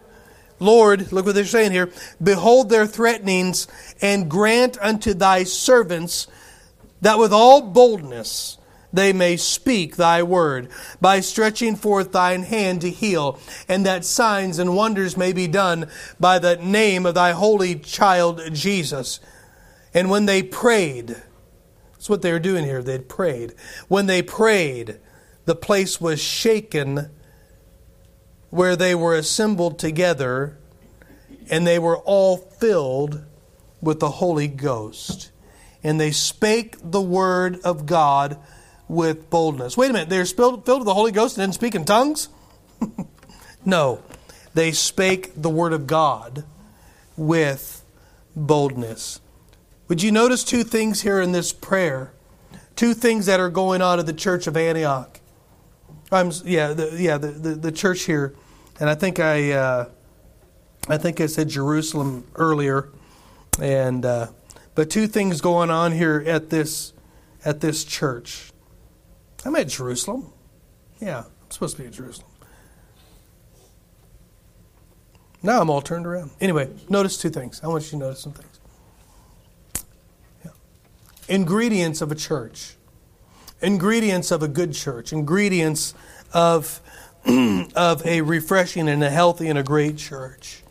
Lord, 0.59 1.13
look 1.13 1.25
what 1.25 1.35
they're 1.35 1.47
saying 1.47 1.73
here. 1.73 1.91
Behold 2.23 2.69
their 2.69 2.87
threatenings, 2.87 3.67
and 4.03 4.31
grant 4.31 4.77
unto 4.81 5.15
thy 5.15 5.45
servants 5.45 6.27
that 7.01 7.19
with 7.19 7.33
all 7.33 7.63
boldness 7.63 8.59
they 8.95 9.13
may 9.13 9.37
speak 9.37 9.97
thy 9.97 10.23
word, 10.23 10.69
by 11.01 11.19
stretching 11.19 11.75
forth 11.75 12.13
thine 12.13 12.45
hand 12.45 12.81
to 12.81 12.91
heal, 12.91 13.41
and 13.69 13.85
that 13.85 14.05
signs 14.05 14.61
and 14.61 14.77
wonders 14.77 15.17
may 15.17 15.33
be 15.33 15.49
done 15.49 15.91
by 16.21 16.39
the 16.39 16.57
name 16.57 17.05
of 17.05 17.15
thy 17.15 17.33
holy 17.33 17.75
child 17.75 18.41
Jesus. 18.53 19.19
And 19.93 20.11
when 20.11 20.27
they 20.27 20.45
prayed, 20.45 21.17
that's 21.93 22.09
what 22.09 22.23
they 22.23 22.31
were 22.31 22.39
doing 22.39 22.65
here, 22.65 22.85
they'd 22.85 23.09
prayed. 23.09 23.55
When 23.89 24.07
they 24.07 24.23
prayed, 24.23 25.01
the 25.45 25.57
place 25.57 26.01
was 26.01 26.21
shaken 26.21 27.11
where 28.51 28.77
they 28.77 28.95
were 28.95 29.17
assembled 29.17 29.81
together, 29.81 30.57
and 31.51 31.67
they 31.67 31.81
were 31.81 31.99
all 31.99 32.37
filled 32.37 33.25
with 33.83 33.99
the 33.99 34.11
Holy 34.11 34.47
Ghost. 34.47 35.33
And 35.83 36.01
they 36.01 36.13
spake 36.13 36.77
the 36.81 37.03
word 37.03 37.61
of 37.65 37.87
God 37.87 38.39
with 38.95 39.29
boldness. 39.31 39.77
Wait 39.77 39.91
a 39.91 39.93
minute, 39.93 40.09
they're 40.09 40.25
filled 40.25 40.65
filled 40.65 40.81
with 40.81 40.87
the 40.87 40.95
Holy 40.95 41.13
Ghost 41.13 41.37
and 41.37 41.43
didn't 41.43 41.55
speak 41.55 41.75
in 41.75 41.85
tongues? 41.85 42.29
no, 43.65 44.03
they 44.55 44.73
spake 44.73 45.33
the 45.37 45.51
word 45.51 45.73
of 45.73 45.87
God 45.87 46.45
with 47.17 47.85
boldness. 48.37 49.21
Would 49.89 50.03
you 50.03 50.11
notice 50.11 50.45
two 50.45 50.65
things 50.65 51.03
here 51.03 51.21
in 51.21 51.33
this 51.33 51.53
prayer? 51.53 52.13
Two 52.77 52.95
things 52.95 53.27
that 53.27 53.39
are 53.39 53.51
going 53.51 53.83
on 53.83 53.99
at 53.99 54.07
the 54.07 54.13
church 54.13 54.47
of 54.47 54.57
Antioch. 54.57 55.21
I'm 56.11 56.31
yeah, 56.45 56.73
the, 56.73 56.97
yeah, 56.99 57.19
the, 57.19 57.29
the, 57.29 57.55
the 57.55 57.73
church 57.73 58.03
here, 58.03 58.35
and 58.81 58.89
I 58.89 58.95
think 58.95 59.19
I, 59.19 59.53
uh, 59.53 59.89
I 60.89 60.97
think 60.97 61.21
I 61.21 61.27
said 61.27 61.49
Jerusalem 61.49 62.27
earlier, 62.35 62.91
and 63.61 64.05
uh, 64.05 64.29
but 64.75 64.91
two 64.91 65.07
things 65.07 65.41
going 65.41 65.71
on 65.71 65.93
here 65.93 66.23
at 66.27 66.51
this 66.51 66.93
at 67.45 67.61
this 67.61 67.85
church. 67.85 68.54
I'm 69.45 69.55
at 69.57 69.69
Jerusalem. 69.69 70.33
Yeah, 71.01 71.25
I'm 71.25 71.51
supposed 71.51 71.77
to 71.77 71.83
be 71.83 71.89
at 71.89 71.95
Jerusalem. 71.95 72.29
Now 75.43 75.61
I'm 75.61 75.69
all 75.69 75.83
turned 75.83 76.07
around. 76.07 76.31
Anyway, 76.41 76.71
notice 76.89 77.19
two 77.19 77.29
things. 77.29 77.61
I 77.63 77.69
want 77.69 77.85
you 77.85 77.91
to 77.91 77.97
notice 77.97 78.21
some 78.21 78.33
things. 78.33 78.61
Yeah. 80.45 80.53
Ingredients 81.29 82.01
of 82.01 82.11
a 82.11 82.15
church. 82.15 82.77
ingredients 83.61 84.31
of 84.31 84.43
a 84.43 84.49
good 84.49 84.73
church, 84.73 85.13
ingredients 85.13 85.95
of, 86.33 86.81
of 87.77 88.07
a 88.07 88.21
refreshing 88.23 88.89
and 88.89 89.03
a 89.05 89.11
healthy 89.11 89.49
and 89.49 89.59
a 89.59 89.63
great 89.63 89.97
church. 89.97 90.63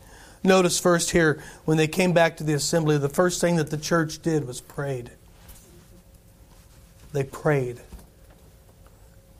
Notice 0.42 0.78
first 0.78 1.10
here, 1.10 1.42
when 1.64 1.76
they 1.76 1.88
came 1.88 2.12
back 2.12 2.36
to 2.36 2.44
the 2.44 2.52
assembly, 2.52 2.98
the 2.98 3.08
first 3.08 3.40
thing 3.40 3.56
that 3.56 3.70
the 3.70 3.78
church 3.78 4.20
did 4.20 4.46
was 4.46 4.60
prayed. 4.60 5.10
They 7.12 7.24
prayed. 7.24 7.80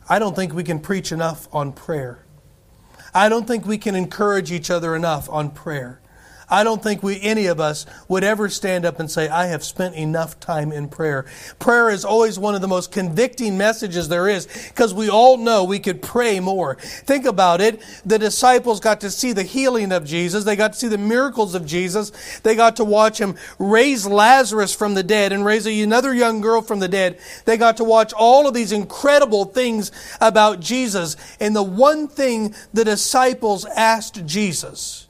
I 0.09 0.19
don't 0.19 0.37
think 0.37 0.53
we 0.53 0.65
can 0.65 0.81
preach 0.81 1.13
enough 1.13 1.49
on 1.53 1.73
prayer. 1.73 2.25
I 3.15 3.29
don't 3.29 3.47
think 3.47 3.65
we 3.65 3.79
can 3.79 3.95
encourage 3.95 4.53
each 4.53 4.71
other 4.71 4.95
enough 4.95 5.31
on 5.31 5.51
prayer. 5.51 6.01
I 6.49 6.65
don't 6.65 6.83
think 6.83 7.03
we, 7.03 7.21
any 7.21 7.47
of 7.47 7.61
us, 7.61 7.87
would 8.09 8.25
ever 8.25 8.49
stand 8.49 8.85
up 8.85 9.01
and 9.01 9.11
say, 9.11 9.29
I 9.29 9.47
have 9.47 9.65
spent 9.65 9.95
enough 9.95 10.39
time 10.41 10.73
in 10.73 10.89
prayer. 10.89 11.27
Prayer 11.59 11.91
is 11.91 12.05
always 12.05 12.39
one 12.39 12.55
of 12.55 12.61
the 12.61 12.69
most 12.69 12.93
convicting 12.93 13.57
messages 13.57 14.09
there 14.09 14.29
is 14.29 14.47
because 14.69 14.93
we 14.93 15.09
all 15.09 15.37
know 15.37 15.65
we 15.65 15.79
could 15.79 16.03
pray 16.03 16.41
more. 16.41 16.77
Think 16.77 17.25
about 17.25 17.61
it. 17.61 17.83
The 18.05 18.19
disciples 18.19 18.81
got 18.81 19.01
to 19.01 19.11
see 19.11 19.33
the 19.33 19.43
healing 19.43 19.93
of 19.93 20.05
Jesus. 20.05 20.45
They 20.45 20.57
got 20.57 20.75
to 20.75 20.79
see 20.79 20.89
the 20.89 20.99
miracles 20.99 21.55
of 21.55 21.67
Jesus. 21.67 22.41
They 22.41 22.55
got 22.55 22.77
to 22.77 22.85
watch 22.85 23.19
him 23.19 23.37
raise 23.59 24.07
Lazarus 24.07 24.75
from 24.75 24.95
the 24.95 25.03
dead 25.03 25.33
and 25.33 25.45
raise 25.45 25.67
another 25.67 26.15
young 26.15 26.41
girl 26.41 26.61
from 26.63 26.81
the 26.81 26.89
dead. 26.89 27.19
They 27.45 27.57
got 27.57 27.79
to 27.79 27.85
watch 27.85 28.13
all 28.13 28.47
of 28.47 28.55
these 28.55 28.73
incredible 28.73 29.47
things 29.47 29.91
about 30.21 30.61
Jesus. 30.61 31.17
And 31.41 31.55
the 31.57 31.63
one 31.63 32.09
thing 32.09 32.55
the 32.73 32.85
disciples 32.85 33.65
asked 33.65 34.27
Jesus, 34.27 35.09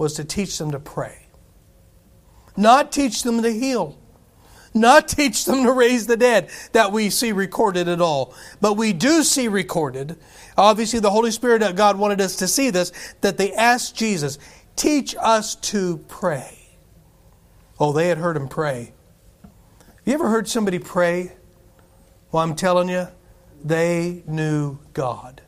was 0.00 0.14
to 0.14 0.24
teach 0.24 0.56
them 0.56 0.70
to 0.70 0.80
pray. 0.80 1.26
Not 2.56 2.90
teach 2.90 3.22
them 3.22 3.42
to 3.42 3.52
heal. 3.52 3.98
Not 4.72 5.08
teach 5.08 5.44
them 5.44 5.62
to 5.64 5.72
raise 5.72 6.06
the 6.06 6.16
dead 6.16 6.48
that 6.72 6.90
we 6.90 7.10
see 7.10 7.32
recorded 7.32 7.86
at 7.86 8.00
all. 8.00 8.34
But 8.62 8.78
we 8.78 8.94
do 8.94 9.22
see 9.22 9.46
recorded, 9.46 10.16
obviously, 10.56 11.00
the 11.00 11.10
Holy 11.10 11.30
Spirit 11.30 11.62
of 11.62 11.76
God 11.76 11.98
wanted 11.98 12.20
us 12.22 12.36
to 12.36 12.48
see 12.48 12.70
this, 12.70 12.92
that 13.20 13.36
they 13.36 13.52
asked 13.52 13.94
Jesus, 13.94 14.38
teach 14.74 15.14
us 15.20 15.54
to 15.56 15.98
pray. 16.08 16.56
Oh, 17.78 17.92
they 17.92 18.08
had 18.08 18.18
heard 18.18 18.38
him 18.38 18.48
pray. 18.48 18.94
You 20.06 20.14
ever 20.14 20.30
heard 20.30 20.48
somebody 20.48 20.78
pray? 20.78 21.32
Well, 22.32 22.42
I'm 22.42 22.54
telling 22.54 22.88
you, 22.88 23.08
they 23.62 24.22
knew 24.26 24.78
God 24.94 25.42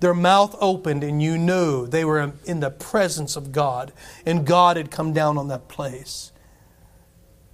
their 0.00 0.14
mouth 0.14 0.56
opened 0.60 1.04
and 1.04 1.22
you 1.22 1.38
knew 1.38 1.86
they 1.86 2.04
were 2.04 2.32
in 2.44 2.60
the 2.60 2.70
presence 2.70 3.36
of 3.36 3.52
God 3.52 3.92
and 4.26 4.46
God 4.46 4.76
had 4.76 4.90
come 4.90 5.12
down 5.12 5.38
on 5.38 5.48
that 5.48 5.68
place. 5.68 6.32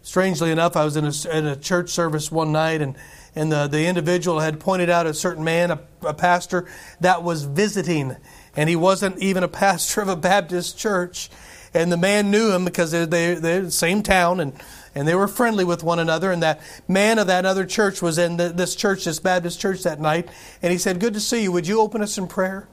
Strangely 0.03 0.53
enough, 0.53 0.77
I 0.77 0.85
was 0.85 0.97
in 0.97 1.05
a, 1.05 1.53
a 1.53 1.57
church 1.57 1.91
service 1.91 2.31
one 2.31 2.53
night 2.53 2.81
and, 2.81 2.97
and 3.35 3.51
the, 3.51 3.67
the 3.67 3.87
individual 3.87 4.39
had 4.39 4.61
pointed 4.61 4.89
out 4.89 5.05
a 5.05 5.13
certain 5.13 5.43
man, 5.43 5.73
a, 5.73 5.81
a 6.03 6.15
pastor, 6.15 6.67
that 7.01 7.25
was 7.25 7.43
visiting. 7.43 8.17
And 8.55 8.69
he 8.69 8.77
wasn't 8.77 9.19
even 9.19 9.43
a 9.43 9.49
pastor 9.65 10.01
of 10.01 10.09
a 10.09 10.15
Baptist 10.15 10.79
church. 10.79 11.29
And 11.75 11.91
the 11.91 11.97
man 11.97 12.31
knew 12.31 12.53
him 12.53 12.65
because 12.65 12.93
they're, 12.93 13.05
they, 13.05 13.35
they're 13.35 13.63
the 13.63 13.71
same 13.73 14.05
town 14.05 14.39
and 14.39 14.53
and 14.97 15.07
they 15.07 15.15
were 15.15 15.29
friendly 15.29 15.63
with 15.63 15.85
one 15.85 15.99
another. 15.99 16.33
And 16.33 16.43
that 16.43 16.61
man 16.89 17.19
of 17.19 17.27
that 17.27 17.45
other 17.45 17.67
church 17.67 18.01
was 18.01 18.17
in 18.17 18.39
this 18.39 18.75
church, 18.75 19.05
this 19.05 19.21
Baptist 19.21 19.61
church, 19.61 19.83
that 19.83 20.01
night. 20.01 20.29
And 20.63 20.73
he 20.73 20.79
said, 20.79 20.99
Good 20.99 21.13
to 21.15 21.21
see 21.21 21.43
you. 21.43 21.53
Would 21.53 21.69
you 21.69 21.81
open 21.83 22.01
us 22.01 22.17
in 22.17 22.27
prayer? 22.27 22.67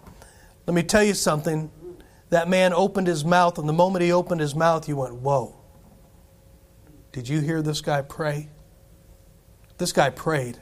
Let 0.65 0.73
me 0.73 0.83
tell 0.83 1.03
you 1.03 1.13
something. 1.13 1.69
That 2.29 2.49
man 2.49 2.73
opened 2.73 3.05
his 3.05 3.23
mouth, 3.23 3.59
and 3.59 3.69
the 3.69 3.73
moment 3.73 4.03
he 4.03 4.11
opened 4.11 4.41
his 4.41 4.55
mouth, 4.55 4.87
you 4.87 4.95
went, 4.95 5.15
Whoa. 5.15 5.53
Did 7.11 7.27
you 7.27 7.41
hear 7.41 7.61
this 7.61 7.81
guy 7.81 8.01
pray? 8.01 8.49
This 9.77 9.91
guy 9.91 10.09
prayed. 10.09 10.59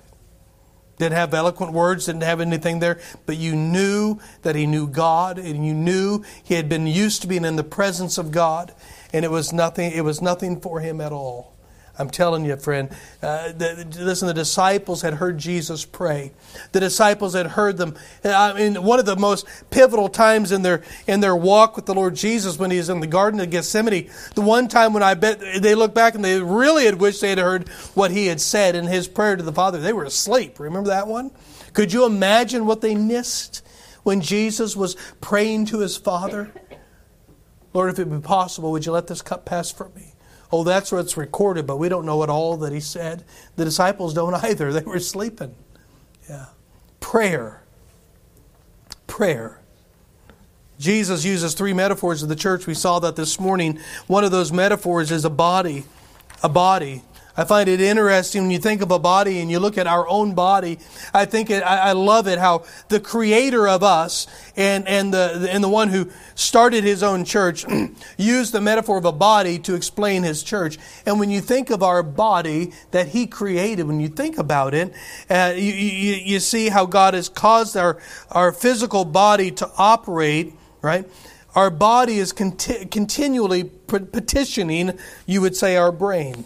Didn't 0.97 1.15
have 1.15 1.33
eloquent 1.33 1.73
words, 1.73 2.07
didn't 2.07 2.23
have 2.23 2.41
anything 2.41 2.79
there, 2.79 2.99
but 3.25 3.37
you 3.37 3.55
knew 3.55 4.19
that 4.41 4.55
he 4.55 4.65
knew 4.65 4.87
God, 4.87 5.37
and 5.37 5.65
you 5.65 5.73
knew 5.73 6.23
he 6.43 6.55
had 6.55 6.69
been 6.69 6.85
used 6.85 7.21
to 7.21 7.27
being 7.27 7.45
in 7.45 7.55
the 7.55 7.63
presence 7.63 8.17
of 8.17 8.31
God, 8.31 8.73
and 9.13 9.25
it 9.25 9.31
was 9.31 9.53
nothing, 9.53 9.91
it 9.91 10.03
was 10.03 10.21
nothing 10.21 10.59
for 10.59 10.79
him 10.79 11.01
at 11.01 11.11
all. 11.11 11.51
I'm 11.99 12.09
telling 12.09 12.45
you, 12.45 12.55
friend. 12.55 12.89
Uh, 13.21 13.51
the, 13.51 13.85
listen, 13.99 14.27
the 14.27 14.33
disciples 14.33 15.01
had 15.01 15.15
heard 15.15 15.37
Jesus 15.37 15.85
pray. 15.85 16.31
The 16.71 16.79
disciples 16.79 17.33
had 17.33 17.47
heard 17.47 17.77
them. 17.77 17.95
I 18.23 18.53
mean, 18.53 18.81
one 18.81 18.99
of 18.99 19.05
the 19.05 19.15
most 19.15 19.45
pivotal 19.69 20.09
times 20.09 20.51
in 20.51 20.61
their 20.61 20.83
in 21.05 21.19
their 21.19 21.35
walk 21.35 21.75
with 21.75 21.85
the 21.85 21.93
Lord 21.93 22.15
Jesus 22.15 22.57
when 22.57 22.71
he 22.71 22.77
was 22.77 22.89
in 22.89 23.01
the 23.01 23.07
Garden 23.07 23.39
of 23.39 23.49
Gethsemane. 23.49 24.09
The 24.35 24.41
one 24.41 24.67
time 24.67 24.93
when 24.93 25.03
I 25.03 25.13
bet 25.13 25.41
they 25.61 25.75
look 25.75 25.93
back 25.93 26.15
and 26.15 26.23
they 26.23 26.41
really 26.41 26.85
had 26.85 26.99
wished 26.99 27.21
they 27.21 27.29
had 27.29 27.39
heard 27.39 27.69
what 27.93 28.11
he 28.11 28.27
had 28.27 28.39
said 28.39 28.75
in 28.75 28.87
his 28.87 29.07
prayer 29.07 29.35
to 29.35 29.43
the 29.43 29.53
Father. 29.53 29.79
They 29.79 29.93
were 29.93 30.05
asleep. 30.05 30.59
Remember 30.59 30.89
that 30.89 31.07
one? 31.07 31.31
Could 31.73 31.93
you 31.93 32.05
imagine 32.05 32.65
what 32.65 32.81
they 32.81 32.95
missed 32.95 33.63
when 34.03 34.21
Jesus 34.21 34.75
was 34.75 34.95
praying 35.19 35.65
to 35.67 35.79
his 35.79 35.97
Father? 35.97 36.51
Lord, 37.73 37.91
if 37.91 37.99
it 37.99 38.09
be 38.09 38.19
possible, 38.19 38.71
would 38.71 38.85
you 38.85 38.91
let 38.91 39.07
this 39.07 39.21
cup 39.21 39.45
pass 39.45 39.71
from 39.71 39.93
me? 39.95 40.13
Oh, 40.51 40.63
that's 40.63 40.91
what's 40.91 41.15
recorded, 41.15 41.65
but 41.65 41.77
we 41.77 41.87
don't 41.87 42.05
know 42.05 42.23
at 42.23 42.29
all 42.29 42.57
that 42.57 42.73
he 42.73 42.81
said. 42.81 43.23
The 43.55 43.63
disciples 43.63 44.13
don't 44.13 44.33
either. 44.43 44.73
They 44.73 44.81
were 44.81 44.99
sleeping. 44.99 45.55
Yeah. 46.29 46.47
Prayer. 46.99 47.63
Prayer. 49.07 49.59
Jesus 50.77 51.23
uses 51.23 51.53
three 51.53 51.73
metaphors 51.73 52.23
of 52.23 52.29
the 52.29 52.35
church. 52.35 52.65
We 52.65 52.73
saw 52.73 52.99
that 52.99 53.15
this 53.15 53.39
morning. 53.39 53.79
One 54.07 54.23
of 54.23 54.31
those 54.31 54.51
metaphors 54.51 55.11
is 55.11 55.23
a 55.23 55.29
body. 55.29 55.83
A 56.43 56.49
body. 56.49 57.03
I 57.37 57.45
find 57.45 57.69
it 57.69 57.79
interesting 57.79 58.43
when 58.43 58.51
you 58.51 58.59
think 58.59 58.81
of 58.81 58.91
a 58.91 58.99
body 58.99 59.39
and 59.39 59.49
you 59.49 59.59
look 59.59 59.77
at 59.77 59.87
our 59.87 60.07
own 60.07 60.33
body. 60.33 60.79
I 61.13 61.25
think 61.25 61.49
it, 61.49 61.63
I, 61.63 61.89
I 61.89 61.91
love 61.93 62.27
it 62.27 62.39
how 62.39 62.65
the 62.89 62.99
creator 62.99 63.67
of 63.67 63.83
us 63.83 64.27
and, 64.57 64.85
and, 64.87 65.13
the, 65.13 65.47
and 65.49 65.63
the 65.63 65.69
one 65.69 65.89
who 65.89 66.11
started 66.35 66.83
his 66.83 67.03
own 67.03 67.23
church 67.23 67.65
used 68.17 68.51
the 68.51 68.59
metaphor 68.59 68.97
of 68.97 69.05
a 69.05 69.13
body 69.13 69.59
to 69.59 69.75
explain 69.75 70.23
his 70.23 70.43
church. 70.43 70.77
And 71.05 71.19
when 71.19 71.29
you 71.29 71.39
think 71.39 71.69
of 71.69 71.81
our 71.81 72.03
body 72.03 72.73
that 72.91 73.09
he 73.09 73.27
created, 73.27 73.87
when 73.87 74.01
you 74.01 74.09
think 74.09 74.37
about 74.37 74.73
it, 74.73 74.93
uh, 75.29 75.53
you, 75.55 75.71
you, 75.71 76.15
you 76.15 76.39
see 76.39 76.69
how 76.69 76.85
God 76.85 77.13
has 77.13 77.29
caused 77.29 77.77
our, 77.77 77.97
our 78.29 78.51
physical 78.51 79.05
body 79.05 79.51
to 79.51 79.69
operate, 79.77 80.53
right? 80.81 81.09
Our 81.55 81.69
body 81.69 82.17
is 82.17 82.33
conti- 82.33 82.85
continually 82.85 83.65
petitioning, 83.65 84.97
you 85.25 85.41
would 85.41 85.55
say, 85.55 85.75
our 85.75 85.91
brain. 85.91 86.45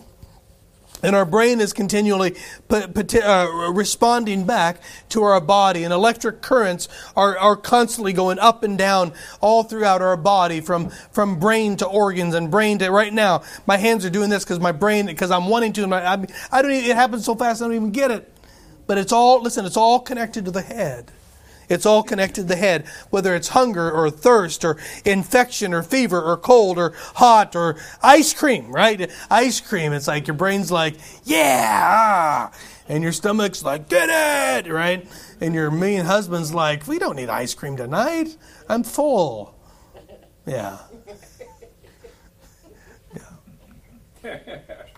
And 1.03 1.15
our 1.15 1.25
brain 1.25 1.61
is 1.61 1.73
continually 1.73 2.35
uh, 2.69 3.47
responding 3.71 4.45
back 4.45 4.81
to 5.09 5.23
our 5.23 5.39
body. 5.41 5.83
And 5.83 5.93
electric 5.93 6.41
currents 6.41 6.87
are, 7.15 7.37
are 7.37 7.55
constantly 7.55 8.13
going 8.13 8.39
up 8.39 8.63
and 8.63 8.77
down 8.77 9.13
all 9.41 9.63
throughout 9.63 10.01
our 10.01 10.17
body 10.17 10.61
from, 10.61 10.89
from 11.11 11.39
brain 11.39 11.77
to 11.77 11.85
organs 11.85 12.33
and 12.33 12.49
brain 12.49 12.79
to 12.79 12.89
right 12.89 13.13
now. 13.13 13.43
My 13.67 13.77
hands 13.77 14.05
are 14.05 14.09
doing 14.09 14.29
this 14.29 14.43
because 14.43 14.59
my 14.59 14.71
brain, 14.71 15.05
because 15.05 15.31
I'm 15.31 15.47
wanting 15.47 15.73
to. 15.73 15.87
My, 15.87 16.05
I, 16.05 16.25
I 16.51 16.61
don't 16.61 16.71
even, 16.71 16.89
it 16.89 16.95
happens 16.95 17.25
so 17.25 17.35
fast 17.35 17.61
I 17.61 17.65
don't 17.65 17.75
even 17.75 17.91
get 17.91 18.11
it. 18.11 18.31
But 18.87 18.97
it's 18.97 19.11
all, 19.11 19.41
listen, 19.41 19.65
it's 19.65 19.77
all 19.77 19.99
connected 19.99 20.45
to 20.45 20.51
the 20.51 20.61
head. 20.61 21.11
It's 21.69 21.85
all 21.85 22.03
connected 22.03 22.41
to 22.41 22.47
the 22.47 22.55
head, 22.55 22.85
whether 23.09 23.35
it's 23.35 23.49
hunger 23.49 23.91
or 23.91 24.09
thirst 24.09 24.63
or 24.65 24.77
infection 25.03 25.73
or 25.73 25.83
fever 25.83 26.21
or 26.21 26.37
cold 26.37 26.77
or 26.77 26.93
hot 27.15 27.55
or 27.55 27.77
ice 28.01 28.33
cream, 28.33 28.71
right? 28.71 29.11
Ice 29.29 29.61
cream, 29.61 29.93
it's 29.93 30.07
like 30.07 30.27
your 30.27 30.35
brain's 30.35 30.71
like, 30.71 30.95
yeah, 31.23 31.81
ah, 31.83 32.51
and 32.87 33.03
your 33.03 33.11
stomach's 33.11 33.63
like, 33.63 33.89
get 33.89 34.09
it, 34.09 34.71
right? 34.71 35.07
And 35.41 35.53
your 35.53 35.71
mean 35.71 36.05
husband's 36.05 36.53
like, 36.53 36.87
we 36.87 36.99
don't 36.99 37.15
need 37.15 37.29
ice 37.29 37.53
cream 37.53 37.77
tonight. 37.77 38.37
I'm 38.69 38.83
full. 38.83 39.55
Yeah. 40.45 40.77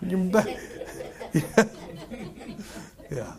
Yeah. 0.00 0.44
yeah. 1.34 1.64
yeah. 3.10 3.32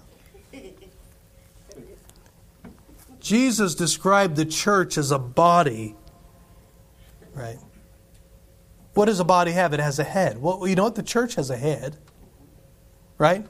Jesus 3.20 3.76
described 3.76 4.36
the 4.36 4.46
church 4.46 4.98
as 4.98 5.12
a 5.12 5.20
body, 5.20 5.96
right? 7.34 7.60
What 8.94 9.06
does 9.06 9.20
a 9.20 9.26
body 9.26 9.52
have? 9.52 9.74
It 9.74 9.80
has 9.80 10.00
a 10.00 10.04
head. 10.04 10.42
Well, 10.42 10.68
you 10.68 10.76
know 10.76 10.84
what? 10.84 10.96
The 10.96 11.04
church 11.04 11.36
has 11.36 11.50
a 11.50 11.58
head, 11.58 11.98
right? 13.18 13.46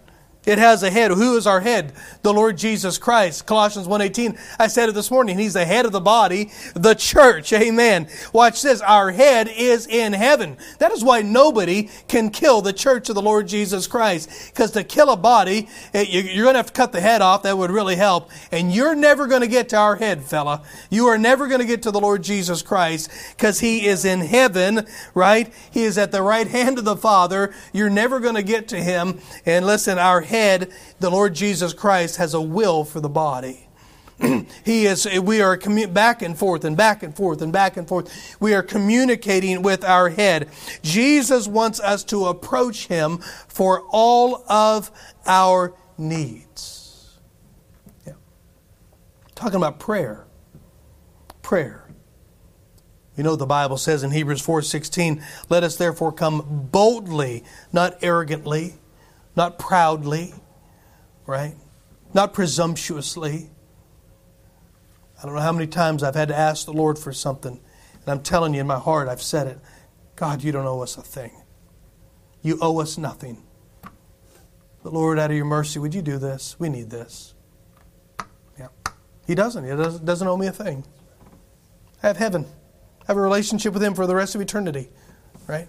It 0.50 0.58
has 0.58 0.82
a 0.82 0.90
head. 0.90 1.12
Who 1.12 1.38
is 1.38 1.46
our 1.46 1.60
head? 1.60 1.94
The 2.24 2.34
Lord 2.34 2.58
Jesus 2.58 2.98
Christ. 2.98 3.46
Colossians 3.46 3.88
1:18. 3.88 4.36
I 4.58 4.66
said 4.66 4.90
it 4.90 4.96
this 4.96 5.12
morning. 5.12 5.38
He's 5.38 5.54
the 5.54 5.64
head 5.64 5.86
of 5.86 5.92
the 5.92 6.02
body, 6.02 6.52
the 6.74 6.96
church. 6.96 7.54
Amen. 7.54 8.08
Watch 8.34 8.64
this. 8.64 8.82
Our 8.82 9.12
head 9.12 9.48
is 9.48 9.86
in 9.86 10.14
heaven. 10.14 10.58
That 10.80 10.92
is 10.92 11.04
why 11.04 11.22
nobody 11.22 11.88
can 12.08 12.32
kill 12.32 12.64
the 12.64 12.74
church 12.74 13.10
of 13.10 13.16
the 13.16 13.22
Lord 13.22 13.48
Jesus 13.48 13.86
Christ. 13.86 14.28
Because 14.48 14.72
to 14.72 14.84
kill 14.84 15.12
a 15.12 15.16
body, 15.16 15.70
eh, 15.94 16.06
you're 16.10 16.46
going 16.46 16.56
to 16.56 16.60
have 16.60 16.68
to 16.68 16.74
cut 16.74 16.94
the 16.94 17.02
head 17.02 17.22
off. 17.22 17.44
That 17.44 17.60
would 17.60 17.70
really 17.70 17.96
help. 17.96 18.32
And 18.52 18.74
you're 18.74 18.96
never 18.96 19.28
going 19.28 19.42
to 19.42 19.48
get 19.48 19.70
to 19.70 19.78
our 19.78 19.98
head, 19.98 20.24
fella. 20.24 20.64
You 20.90 21.06
are 21.06 21.20
never 21.20 21.48
going 21.48 21.62
to 21.62 21.68
get 21.68 21.84
to 21.84 21.92
the 21.92 22.02
Lord 22.02 22.24
Jesus 22.24 22.64
Christ 22.64 23.12
because 23.38 23.60
he 23.60 23.86
is 23.86 24.04
in 24.04 24.22
heaven, 24.22 24.88
right? 25.14 25.54
He 25.70 25.84
is 25.84 26.00
at 26.00 26.12
the 26.12 26.24
right 26.24 26.48
hand 26.48 26.80
of 26.80 26.86
the 26.86 26.98
Father. 26.98 27.54
You're 27.72 27.92
never 27.92 28.20
going 28.20 28.34
to 28.34 28.42
get 28.42 28.68
to 28.70 28.82
him. 28.82 29.20
And 29.46 29.68
listen, 29.68 30.00
our 30.00 30.22
head 30.22 30.39
head, 30.40 30.72
the 31.00 31.10
Lord 31.10 31.34
Jesus 31.34 31.74
Christ, 31.74 32.16
has 32.16 32.34
a 32.34 32.42
will 32.42 32.86
for 32.86 33.02
the 33.02 33.10
body. 33.10 33.68
he 34.66 34.86
is 34.86 35.08
we 35.22 35.42
are 35.42 35.58
commu- 35.58 35.94
back 35.94 36.22
and 36.22 36.38
forth 36.38 36.64
and 36.64 36.76
back 36.76 37.04
and 37.04 37.16
forth 37.16 37.42
and 37.42 37.52
back 37.52 37.78
and 37.78 37.88
forth. 37.88 38.38
We 38.40 38.54
are 38.54 38.64
communicating 38.64 39.62
with 39.62 39.84
our 39.84 40.10
head. 40.10 40.50
Jesus 40.82 41.48
wants 41.48 41.80
us 41.80 42.04
to 42.06 42.26
approach 42.26 42.88
him 42.88 43.20
for 43.48 43.84
all 43.92 44.44
of 44.50 44.92
our 45.26 45.74
needs. 45.98 47.18
Yeah. 48.06 48.14
talking 49.36 49.56
about 49.56 49.80
prayer. 49.80 50.26
Prayer. 51.42 51.86
You 53.16 53.24
know 53.24 53.36
the 53.36 53.46
bible 53.46 53.78
says 53.78 54.04
in 54.04 54.12
hebrews 54.12 54.42
4.16 54.42 55.22
let 55.50 55.62
us 55.64 55.76
therefore 55.76 56.14
come 56.14 56.70
boldly 56.72 57.44
not 57.74 57.98
arrogantly 58.02 58.76
not 59.36 59.60
proudly 59.60 60.34
right 61.26 61.56
not 62.14 62.34
presumptuously 62.34 63.50
I 65.22 65.26
don't 65.26 65.36
know 65.36 65.42
how 65.42 65.52
many 65.52 65.68
times 65.68 66.02
I've 66.02 66.16
had 66.16 66.30
to 66.30 66.38
ask 66.38 66.66
the 66.66 66.72
Lord 66.72 66.98
for 66.98 67.12
something, 67.12 67.52
and 67.52 68.08
I'm 68.08 68.22
telling 68.22 68.54
you 68.54 68.62
in 68.62 68.68
my 68.68 68.80
heart, 68.80 69.10
I've 69.10 69.22
said 69.22 69.48
it 69.48 69.60
God, 70.16 70.44
you 70.44 70.52
don't 70.52 70.66
owe 70.66 70.82
us 70.82 70.98
a 70.98 71.02
thing. 71.02 71.32
You 72.42 72.58
owe 72.62 72.80
us 72.82 72.98
nothing. 72.98 73.42
But 74.84 74.94
Lord, 74.94 75.18
out 75.18 75.32
of 75.32 75.38
your 75.38 75.46
mercy, 75.46 75.80
would 75.80 75.94
you 75.94 76.02
do 76.02 76.18
this? 76.18 76.58
We 76.60 76.68
need 76.68 76.90
this. 76.90 77.34
Yeah. 78.58 78.68
He 79.26 79.36
doesn't. 79.36 79.64
He 79.64 79.70
doesn't, 79.70 80.06
doesn't 80.06 80.28
owe 80.28 80.36
me 80.36 80.48
a 80.48 80.52
thing. 80.52 80.84
I 82.04 82.08
have 82.08 82.18
heaven. 82.18 82.46
I 83.02 83.06
have 83.08 83.18
a 83.18 83.22
relationship 83.22 83.74
with 83.74 83.84
Him 83.84 83.94
for 83.94 84.08
the 84.08 84.16
rest 84.16 84.36
of 84.36 84.42
eternity. 84.42 84.90
Right? 85.48 85.68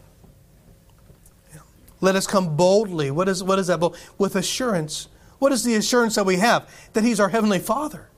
Let 2.01 2.17
us 2.17 2.27
come 2.27 2.57
boldly. 2.57 3.11
What 3.11 3.29
is, 3.29 3.43
what 3.43 3.59
is 3.59 3.67
that? 3.69 3.81
With 4.19 4.37
assurance. 4.37 5.09
What 5.39 5.53
is 5.53 5.65
the 5.65 5.75
assurance 5.75 6.15
that 6.15 6.27
we 6.27 6.37
have? 6.37 6.69
That 6.93 7.05
He's 7.05 7.21
our 7.21 7.29
Heavenly 7.29 7.59
Father. 7.59 8.11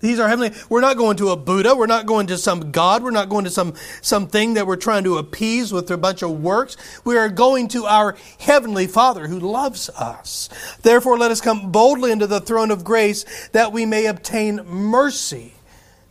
He's 0.00 0.18
our 0.18 0.28
heavenly. 0.28 0.56
We're 0.70 0.80
not 0.80 0.96
going 0.96 1.18
to 1.18 1.28
a 1.28 1.36
Buddha. 1.36 1.76
We're 1.76 1.86
not 1.86 2.06
going 2.06 2.26
to 2.28 2.38
some 2.38 2.72
God. 2.72 3.02
We're 3.02 3.10
not 3.10 3.28
going 3.28 3.44
to 3.44 3.50
some 3.50 3.74
something 4.00 4.54
that 4.54 4.66
we're 4.66 4.76
trying 4.76 5.04
to 5.04 5.18
appease 5.18 5.72
with 5.72 5.90
a 5.90 5.98
bunch 5.98 6.22
of 6.22 6.42
works. 6.42 6.76
We 7.04 7.18
are 7.18 7.28
going 7.28 7.68
to 7.68 7.84
our 7.84 8.16
heavenly 8.38 8.86
Father 8.86 9.28
who 9.28 9.38
loves 9.38 9.90
us. 9.90 10.48
Therefore, 10.82 11.18
let 11.18 11.30
us 11.30 11.42
come 11.42 11.70
boldly 11.70 12.12
into 12.12 12.26
the 12.26 12.40
throne 12.40 12.70
of 12.70 12.82
grace 12.82 13.48
that 13.48 13.72
we 13.72 13.84
may 13.84 14.06
obtain 14.06 14.64
mercy 14.64 15.54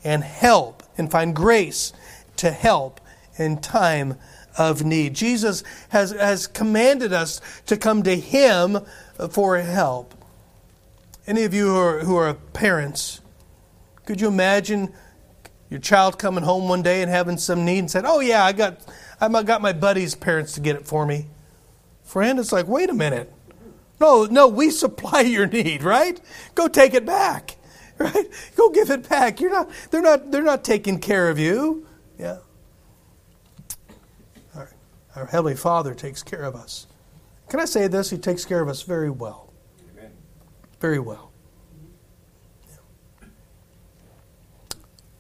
and 0.04 0.24
help 0.24 0.84
and 0.98 1.10
find 1.10 1.36
grace 1.36 1.92
to 2.38 2.52
help 2.52 3.02
in 3.38 3.58
time 3.58 4.18
of 4.60 4.84
need. 4.84 5.16
Jesus 5.16 5.64
has, 5.90 6.12
has 6.12 6.46
commanded 6.46 7.14
us 7.14 7.42
to 7.66 7.78
come 7.78 8.04
to 8.04 8.16
Him 8.16 8.80
for 9.32 9.58
help. 9.58 10.14
Any 11.26 11.46
of 11.46 11.54
you 11.54 11.68
who 11.68 11.78
are, 11.78 12.00
who 12.00 12.16
are 12.18 12.34
parents, 12.34 13.22
could 14.06 14.20
you 14.20 14.28
imagine 14.28 14.94
your 15.70 15.80
child 15.80 16.20
coming 16.20 16.44
home 16.44 16.68
one 16.68 16.82
day 16.82 17.02
and 17.02 17.10
having 17.10 17.38
some 17.38 17.64
need 17.64 17.80
and 17.80 17.92
said, 17.92 18.04
"Oh 18.06 18.20
yeah, 18.20 18.44
I 18.44 18.52
got 18.52 18.80
I 19.22 19.44
got 19.44 19.62
my 19.62 19.72
buddy's 19.72 20.16
parents 20.16 20.54
to 20.54 20.60
get 20.60 20.76
it 20.76 20.88
for 20.88 21.06
me." 21.06 21.28
Friend, 22.04 22.40
it's 22.40 22.52
like, 22.52 22.68
"Wait 22.68 22.90
a 22.90 22.94
minute. 22.94 23.32
No, 24.02 24.26
no, 24.26 24.48
we 24.48 24.72
supply 24.72 25.22
your 25.22 25.46
need, 25.46 25.84
right? 25.84 26.20
Go 26.56 26.68
take 26.68 26.94
it 26.94 27.06
back." 27.06 27.56
Right? 28.00 28.30
Go 28.56 28.70
give 28.70 28.90
it 28.92 29.10
back. 29.10 29.42
You're 29.42 29.52
not 29.52 29.70
they're 29.92 30.02
not 30.02 30.32
they're 30.32 30.42
not 30.42 30.64
taking 30.64 31.00
care 31.02 31.30
of 31.30 31.38
you. 31.38 31.86
Yeah. 32.18 32.38
Our, 35.20 35.28
heavenly 35.28 35.56
Father 35.56 35.94
takes 35.94 36.24
care 36.24 36.44
of 36.44 36.56
us. 36.56 36.88
Can 37.50 37.60
I 37.60 37.66
say 37.66 37.88
this? 37.88 38.10
He 38.10 38.18
takes 38.18 38.46
care 38.46 38.62
of 38.62 38.70
us 38.70 38.84
very 38.84 39.10
well. 39.10 39.54
Amen. 39.92 40.12
Very 40.80 41.00
well. 41.00 41.30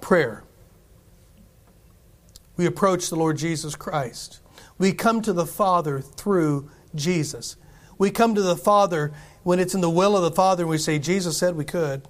prayer. 0.09 0.43
We 2.57 2.65
approach 2.65 3.11
the 3.11 3.15
Lord 3.15 3.37
Jesus 3.37 3.75
Christ. 3.75 4.39
We 4.79 4.91
come 4.91 5.21
to 5.21 5.33
the 5.33 5.45
Father 5.45 6.01
through 6.01 6.71
Jesus. 6.95 7.57
We 7.99 8.09
come 8.09 8.33
to 8.33 8.41
the 8.41 8.55
Father 8.55 9.11
when 9.43 9.59
it's 9.59 9.75
in 9.75 9.81
the 9.81 9.89
will 9.89 10.17
of 10.17 10.23
the 10.23 10.31
Father 10.31 10.63
and 10.63 10.69
we 10.71 10.79
say, 10.79 10.97
Jesus 10.97 11.37
said 11.37 11.55
we 11.55 11.63
could 11.63 12.07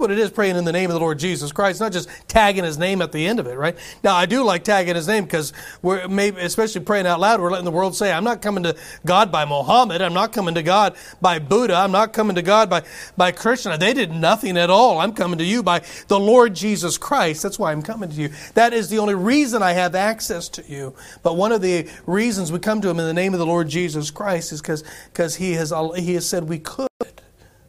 what 0.00 0.10
it 0.10 0.18
is 0.18 0.30
praying 0.30 0.56
in 0.56 0.64
the 0.64 0.72
name 0.72 0.90
of 0.90 0.94
the 0.94 1.00
Lord 1.00 1.18
Jesus 1.18 1.52
Christ, 1.52 1.80
not 1.80 1.92
just 1.92 2.08
tagging 2.26 2.64
his 2.64 2.78
name 2.78 3.02
at 3.02 3.12
the 3.12 3.26
end 3.26 3.38
of 3.38 3.46
it, 3.46 3.56
right? 3.56 3.76
Now, 4.02 4.16
I 4.16 4.26
do 4.26 4.42
like 4.42 4.64
tagging 4.64 4.94
his 4.94 5.06
name 5.06 5.24
because 5.24 5.52
we're 5.82 6.08
maybe, 6.08 6.40
especially 6.40 6.80
praying 6.80 7.06
out 7.06 7.20
loud, 7.20 7.40
we're 7.40 7.50
letting 7.50 7.66
the 7.66 7.70
world 7.70 7.94
say, 7.94 8.10
I'm 8.10 8.24
not 8.24 8.42
coming 8.42 8.62
to 8.64 8.76
God 9.04 9.30
by 9.30 9.44
Mohammed. 9.44 10.00
I'm 10.00 10.14
not 10.14 10.32
coming 10.32 10.54
to 10.54 10.62
God 10.62 10.96
by 11.20 11.38
Buddha. 11.38 11.74
I'm 11.74 11.92
not 11.92 12.12
coming 12.12 12.34
to 12.36 12.42
God 12.42 12.70
by, 12.70 12.82
by 13.16 13.30
Krishna. 13.30 13.76
They 13.76 13.92
did 13.92 14.10
nothing 14.10 14.56
at 14.56 14.70
all. 14.70 14.98
I'm 14.98 15.12
coming 15.12 15.38
to 15.38 15.44
you 15.44 15.62
by 15.62 15.82
the 16.08 16.18
Lord 16.18 16.54
Jesus 16.54 16.96
Christ. 16.98 17.42
That's 17.42 17.58
why 17.58 17.72
I'm 17.72 17.82
coming 17.82 18.08
to 18.10 18.16
you. 18.16 18.30
That 18.54 18.72
is 18.72 18.88
the 18.88 18.98
only 18.98 19.14
reason 19.14 19.62
I 19.62 19.72
have 19.72 19.94
access 19.94 20.48
to 20.50 20.64
you. 20.66 20.94
But 21.22 21.36
one 21.36 21.52
of 21.52 21.60
the 21.60 21.88
reasons 22.06 22.50
we 22.50 22.58
come 22.58 22.80
to 22.80 22.88
him 22.88 22.98
in 22.98 23.06
the 23.06 23.14
name 23.14 23.34
of 23.34 23.38
the 23.38 23.46
Lord 23.46 23.68
Jesus 23.68 24.10
Christ 24.10 24.52
is 24.52 24.62
because 24.62 25.36
he 25.36 25.52
has, 25.52 25.72
he 25.96 26.14
has 26.14 26.26
said 26.26 26.44
we 26.44 26.58
could. 26.58 26.89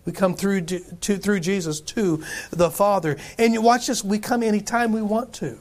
We 0.06 0.12
come 0.12 0.36
through 0.36 0.62
to, 0.62 1.18
through 1.18 1.40
Jesus 1.42 1.80
to 1.82 2.24
the 2.52 2.72
Father. 2.72 3.18
And 3.38 3.54
you 3.54 3.62
watch 3.62 3.88
this, 3.88 4.04
we 4.04 4.20
come 4.20 4.42
anytime 4.42 4.92
we 4.92 5.02
want 5.02 5.34
to. 5.36 5.60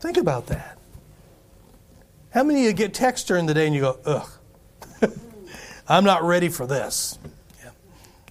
Think 0.00 0.16
about 0.16 0.46
that. 0.48 0.78
How 2.30 2.44
many 2.44 2.60
of 2.60 2.66
you 2.66 2.72
get 2.74 2.92
text 2.92 3.26
during 3.26 3.46
the 3.46 3.54
day 3.54 3.66
and 3.66 3.74
you 3.74 3.80
go, 3.80 3.98
ugh, 4.04 4.30
I'm 5.88 6.04
not 6.04 6.22
ready 6.22 6.48
for 6.50 6.66
this? 6.66 7.18
Yeah. 7.62 7.70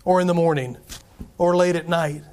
Or 0.06 0.22
in 0.22 0.28
the 0.28 0.36
morning, 0.36 0.78
or 1.38 1.56
late 1.56 1.76
at 1.76 1.90
night 1.90 2.24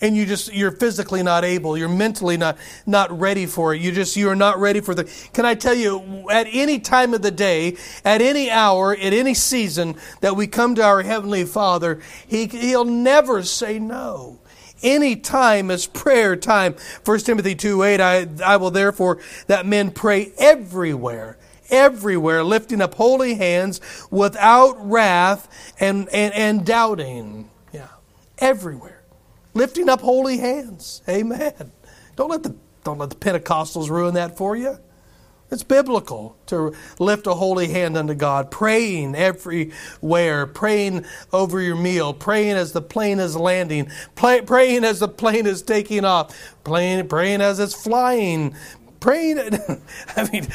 and 0.00 0.16
you 0.16 0.26
just 0.26 0.52
you're 0.52 0.70
physically 0.70 1.22
not 1.22 1.44
able 1.44 1.76
you're 1.76 1.88
mentally 1.88 2.36
not 2.36 2.56
not 2.86 3.16
ready 3.18 3.46
for 3.46 3.74
it. 3.74 3.80
You 3.80 3.92
just 3.92 4.16
you're 4.16 4.34
not 4.34 4.58
ready 4.58 4.80
for 4.80 4.94
the 4.94 5.04
can 5.32 5.44
i 5.44 5.54
tell 5.54 5.74
you 5.74 6.28
at 6.30 6.46
any 6.50 6.78
time 6.78 7.14
of 7.14 7.22
the 7.22 7.30
day 7.30 7.76
at 8.04 8.20
any 8.22 8.50
hour 8.50 8.92
at 8.92 9.12
any 9.12 9.34
season 9.34 9.96
that 10.20 10.36
we 10.36 10.46
come 10.46 10.74
to 10.76 10.82
our 10.82 11.02
heavenly 11.02 11.44
father 11.44 12.00
he, 12.26 12.46
he'll 12.46 12.84
never 12.84 13.42
say 13.42 13.78
no. 13.78 14.38
Any 14.80 15.16
time 15.16 15.72
is 15.72 15.88
prayer 15.88 16.36
time. 16.36 16.76
1 17.04 17.18
timothy 17.20 17.54
2 17.54 17.82
8 17.82 18.00
I, 18.00 18.28
I 18.44 18.56
will 18.56 18.70
therefore 18.70 19.18
that 19.46 19.66
men 19.66 19.90
pray 19.90 20.32
everywhere 20.38 21.36
everywhere 21.70 22.42
lifting 22.42 22.80
up 22.80 22.94
holy 22.94 23.34
hands 23.34 23.80
without 24.10 24.74
wrath 24.88 25.74
and, 25.78 26.08
and, 26.10 26.32
and 26.32 26.64
doubting. 26.64 27.50
Yeah 27.72 27.88
everywhere 28.40 28.97
lifting 29.58 29.88
up 29.88 30.00
holy 30.00 30.38
hands. 30.38 31.02
Amen. 31.08 31.72
Don't 32.16 32.30
let 32.30 32.44
the 32.44 32.56
don't 32.84 32.98
let 32.98 33.10
the 33.10 33.16
Pentecostals 33.16 33.90
ruin 33.90 34.14
that 34.14 34.38
for 34.38 34.56
you. 34.56 34.78
It's 35.50 35.62
biblical 35.62 36.36
to 36.46 36.74
lift 36.98 37.26
a 37.26 37.34
holy 37.34 37.68
hand 37.68 37.96
unto 37.96 38.14
God, 38.14 38.50
praying 38.50 39.14
everywhere, 39.14 40.46
praying 40.46 41.06
over 41.32 41.60
your 41.60 41.76
meal, 41.76 42.12
praying 42.14 42.56
as 42.56 42.72
the 42.72 42.82
plane 42.82 43.18
is 43.18 43.34
landing, 43.34 43.90
praying 44.14 44.84
as 44.84 45.00
the 45.00 45.08
plane 45.08 45.46
is 45.46 45.62
taking 45.62 46.04
off, 46.04 46.54
praying, 46.64 47.08
praying 47.08 47.40
as 47.40 47.58
it's 47.60 47.74
flying, 47.74 48.54
praying. 49.00 49.38
I 50.16 50.30
mean, 50.30 50.48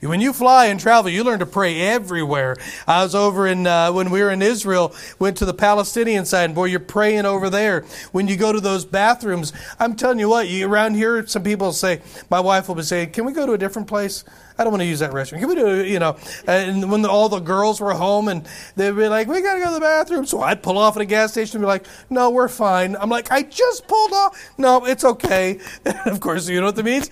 when 0.00 0.20
you 0.20 0.32
fly 0.32 0.66
and 0.66 0.78
travel, 0.78 1.10
you 1.10 1.24
learn 1.24 1.38
to 1.40 1.46
pray 1.46 1.80
everywhere. 1.80 2.56
I 2.86 3.02
was 3.02 3.14
over 3.14 3.46
in 3.46 3.66
uh, 3.66 3.92
when 3.92 4.10
we 4.10 4.22
were 4.22 4.30
in 4.30 4.42
Israel, 4.42 4.94
went 5.18 5.36
to 5.38 5.44
the 5.44 5.54
Palestinian 5.54 6.24
side, 6.24 6.44
and 6.44 6.54
boy, 6.54 6.66
you're 6.66 6.80
praying 6.80 7.26
over 7.26 7.50
there. 7.50 7.84
When 8.12 8.28
you 8.28 8.36
go 8.36 8.52
to 8.52 8.60
those 8.60 8.84
bathrooms, 8.84 9.52
I'm 9.78 9.96
telling 9.96 10.18
you 10.18 10.28
what, 10.28 10.48
you 10.48 10.68
around 10.68 10.94
here, 10.94 11.26
some 11.26 11.42
people 11.42 11.72
say, 11.72 12.00
my 12.30 12.40
wife 12.40 12.68
will 12.68 12.74
be 12.74 12.82
saying, 12.82 13.10
"Can 13.10 13.24
we 13.24 13.32
go 13.32 13.46
to 13.46 13.52
a 13.52 13.58
different 13.58 13.88
place?" 13.88 14.24
I 14.58 14.64
don't 14.64 14.72
want 14.72 14.82
to 14.82 14.86
use 14.86 14.98
that 14.98 15.12
restroom. 15.12 15.38
Can 15.38 15.48
we 15.48 15.54
do, 15.54 15.84
you 15.84 16.00
know, 16.00 16.16
and 16.46 16.90
when 16.90 17.02
the, 17.02 17.08
all 17.08 17.28
the 17.28 17.38
girls 17.38 17.80
were 17.80 17.92
home 17.92 18.26
and 18.28 18.46
they'd 18.74 18.90
be 18.90 19.08
like, 19.08 19.28
we 19.28 19.40
got 19.40 19.54
to 19.54 19.60
go 19.60 19.66
to 19.66 19.74
the 19.74 19.80
bathroom. 19.80 20.26
So 20.26 20.40
I'd 20.42 20.62
pull 20.62 20.78
off 20.78 20.96
at 20.96 21.02
a 21.02 21.04
gas 21.04 21.32
station 21.32 21.58
and 21.58 21.62
be 21.62 21.66
like, 21.66 21.86
no, 22.10 22.30
we're 22.30 22.48
fine. 22.48 22.96
I'm 22.96 23.08
like, 23.08 23.30
I 23.30 23.42
just 23.42 23.86
pulled 23.86 24.12
off. 24.12 24.52
No, 24.58 24.84
it's 24.84 25.04
okay. 25.04 25.60
of 26.06 26.18
course, 26.20 26.48
you 26.48 26.58
know 26.60 26.66
what 26.66 26.76
that 26.76 26.84
means? 26.84 27.08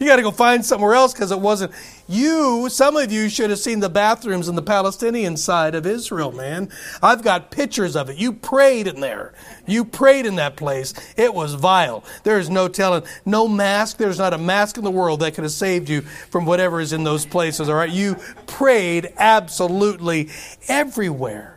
You 0.00 0.06
got 0.06 0.16
to 0.16 0.22
go 0.22 0.30
find 0.30 0.64
somewhere 0.64 0.94
else 0.94 1.12
because 1.12 1.32
it 1.32 1.40
wasn't. 1.40 1.72
You, 2.08 2.68
some 2.68 2.96
of 2.96 3.10
you 3.10 3.28
should 3.28 3.50
have 3.50 3.58
seen 3.58 3.80
the 3.80 3.88
bathrooms 3.88 4.48
in 4.48 4.54
the 4.54 4.62
Palestinian 4.62 5.36
side 5.36 5.74
of 5.74 5.86
Israel, 5.86 6.30
man. 6.30 6.68
I've 7.02 7.22
got 7.22 7.50
pictures 7.50 7.96
of 7.96 8.08
it. 8.08 8.16
You 8.16 8.32
prayed 8.32 8.86
in 8.86 9.00
there. 9.00 9.34
You 9.66 9.84
prayed 9.84 10.24
in 10.24 10.36
that 10.36 10.56
place. 10.56 10.94
It 11.16 11.34
was 11.34 11.54
vile. 11.54 12.04
There's 12.22 12.48
no 12.48 12.68
telling. 12.68 13.02
No 13.24 13.48
mask. 13.48 13.96
There's 13.96 14.18
not 14.18 14.32
a 14.32 14.38
mask 14.38 14.78
in 14.78 14.84
the 14.84 14.90
world 14.90 15.20
that 15.20 15.34
could 15.34 15.44
have 15.44 15.52
saved 15.52 15.88
you 15.88 16.02
from 16.02 16.46
whatever 16.46 16.80
is 16.80 16.92
in 16.92 17.02
those 17.02 17.26
places, 17.26 17.68
all 17.68 17.74
right? 17.74 17.90
You 17.90 18.16
prayed 18.46 19.12
absolutely 19.16 20.30
everywhere. 20.68 21.55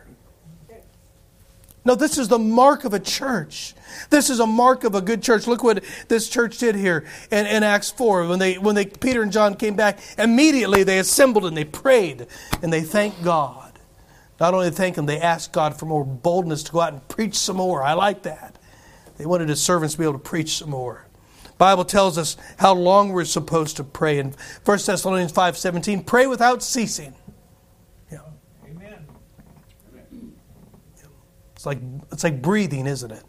No, 1.84 1.94
this 1.94 2.18
is 2.18 2.28
the 2.28 2.38
mark 2.38 2.84
of 2.84 2.92
a 2.92 3.00
church. 3.00 3.74
This 4.10 4.28
is 4.28 4.38
a 4.38 4.46
mark 4.46 4.84
of 4.84 4.94
a 4.94 5.00
good 5.00 5.22
church. 5.22 5.46
Look 5.46 5.62
what 5.62 5.82
this 6.08 6.28
church 6.28 6.58
did 6.58 6.74
here 6.74 7.06
in, 7.30 7.46
in, 7.46 7.62
Acts 7.62 7.90
4. 7.90 8.26
When 8.26 8.38
they 8.38 8.58
when 8.58 8.74
they 8.74 8.84
Peter 8.84 9.22
and 9.22 9.32
John 9.32 9.54
came 9.54 9.76
back, 9.76 9.98
immediately 10.18 10.84
they 10.84 10.98
assembled 10.98 11.46
and 11.46 11.56
they 11.56 11.64
prayed 11.64 12.26
and 12.62 12.72
they 12.72 12.82
thanked 12.82 13.22
God. 13.22 13.70
Not 14.38 14.54
only 14.54 14.70
thank 14.70 14.96
Him, 14.96 15.06
they 15.06 15.20
asked 15.20 15.52
God 15.52 15.78
for 15.78 15.86
more 15.86 16.04
boldness 16.04 16.62
to 16.64 16.72
go 16.72 16.80
out 16.80 16.92
and 16.92 17.06
preach 17.08 17.36
some 17.36 17.56
more. 17.56 17.82
I 17.82 17.94
like 17.94 18.22
that. 18.22 18.56
They 19.16 19.26
wanted 19.26 19.48
His 19.48 19.62
servants 19.62 19.94
to 19.94 19.98
be 19.98 20.04
able 20.04 20.14
to 20.14 20.18
preach 20.18 20.58
some 20.58 20.70
more. 20.70 21.06
Bible 21.58 21.84
tells 21.84 22.16
us 22.16 22.38
how 22.56 22.72
long 22.72 23.12
we're 23.12 23.26
supposed 23.26 23.76
to 23.76 23.84
pray. 23.84 24.18
In 24.18 24.34
1 24.64 24.78
Thessalonians 24.78 25.30
5.17, 25.30 26.06
pray 26.06 26.26
without 26.26 26.62
ceasing. 26.62 27.12
Yeah. 28.10 28.20
Amen. 28.66 29.06
It's 31.60 31.66
like, 31.66 31.78
it's 32.10 32.24
like 32.24 32.40
breathing, 32.40 32.86
isn't 32.86 33.10
it? 33.10 33.22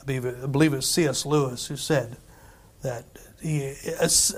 I 0.00 0.04
believe, 0.04 0.24
it, 0.26 0.36
I 0.44 0.46
believe 0.46 0.72
it 0.72 0.76
was 0.76 0.88
C.S. 0.88 1.26
Lewis 1.26 1.66
who 1.66 1.76
said 1.76 2.18
that 2.82 3.04
he 3.42 3.74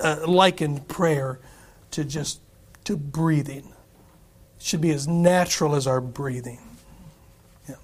uh, 0.03 0.27
likened 0.27 0.87
prayer 0.87 1.39
to 1.91 2.03
just 2.03 2.41
to 2.85 2.97
breathing. 2.97 3.71
It 4.57 4.63
should 4.63 4.81
be 4.81 4.89
as 4.89 5.07
natural 5.07 5.75
as 5.75 5.85
our 5.85 6.01
breathing. 6.01 6.57
Yeah. 7.69 7.75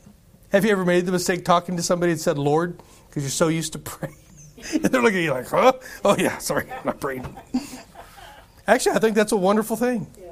Have 0.51 0.65
you 0.65 0.71
ever 0.71 0.83
made 0.83 1.05
the 1.05 1.11
mistake 1.11 1.45
talking 1.45 1.77
to 1.77 1.83
somebody 1.83 2.13
and 2.13 2.19
said, 2.19 2.39
Lord, 2.39 2.81
because 3.07 3.21
you're 3.21 3.29
so 3.29 3.49
used 3.49 3.73
to 3.73 3.79
praying? 3.93 4.17
and 4.73 4.85
they're 4.85 5.03
looking 5.03 5.19
at 5.19 5.23
you 5.23 5.31
like, 5.33 5.47
huh? 5.47 5.73
Oh, 6.03 6.15
yeah, 6.17 6.39
sorry, 6.39 6.65
I'm 6.71 6.81
not 6.83 6.99
praying. 6.99 7.37
Actually, 8.65 8.95
I 8.95 8.99
think 8.99 9.15
that's 9.15 9.33
a 9.33 9.37
wonderful 9.37 9.75
thing. 9.75 10.07
Yeah. 10.19 10.31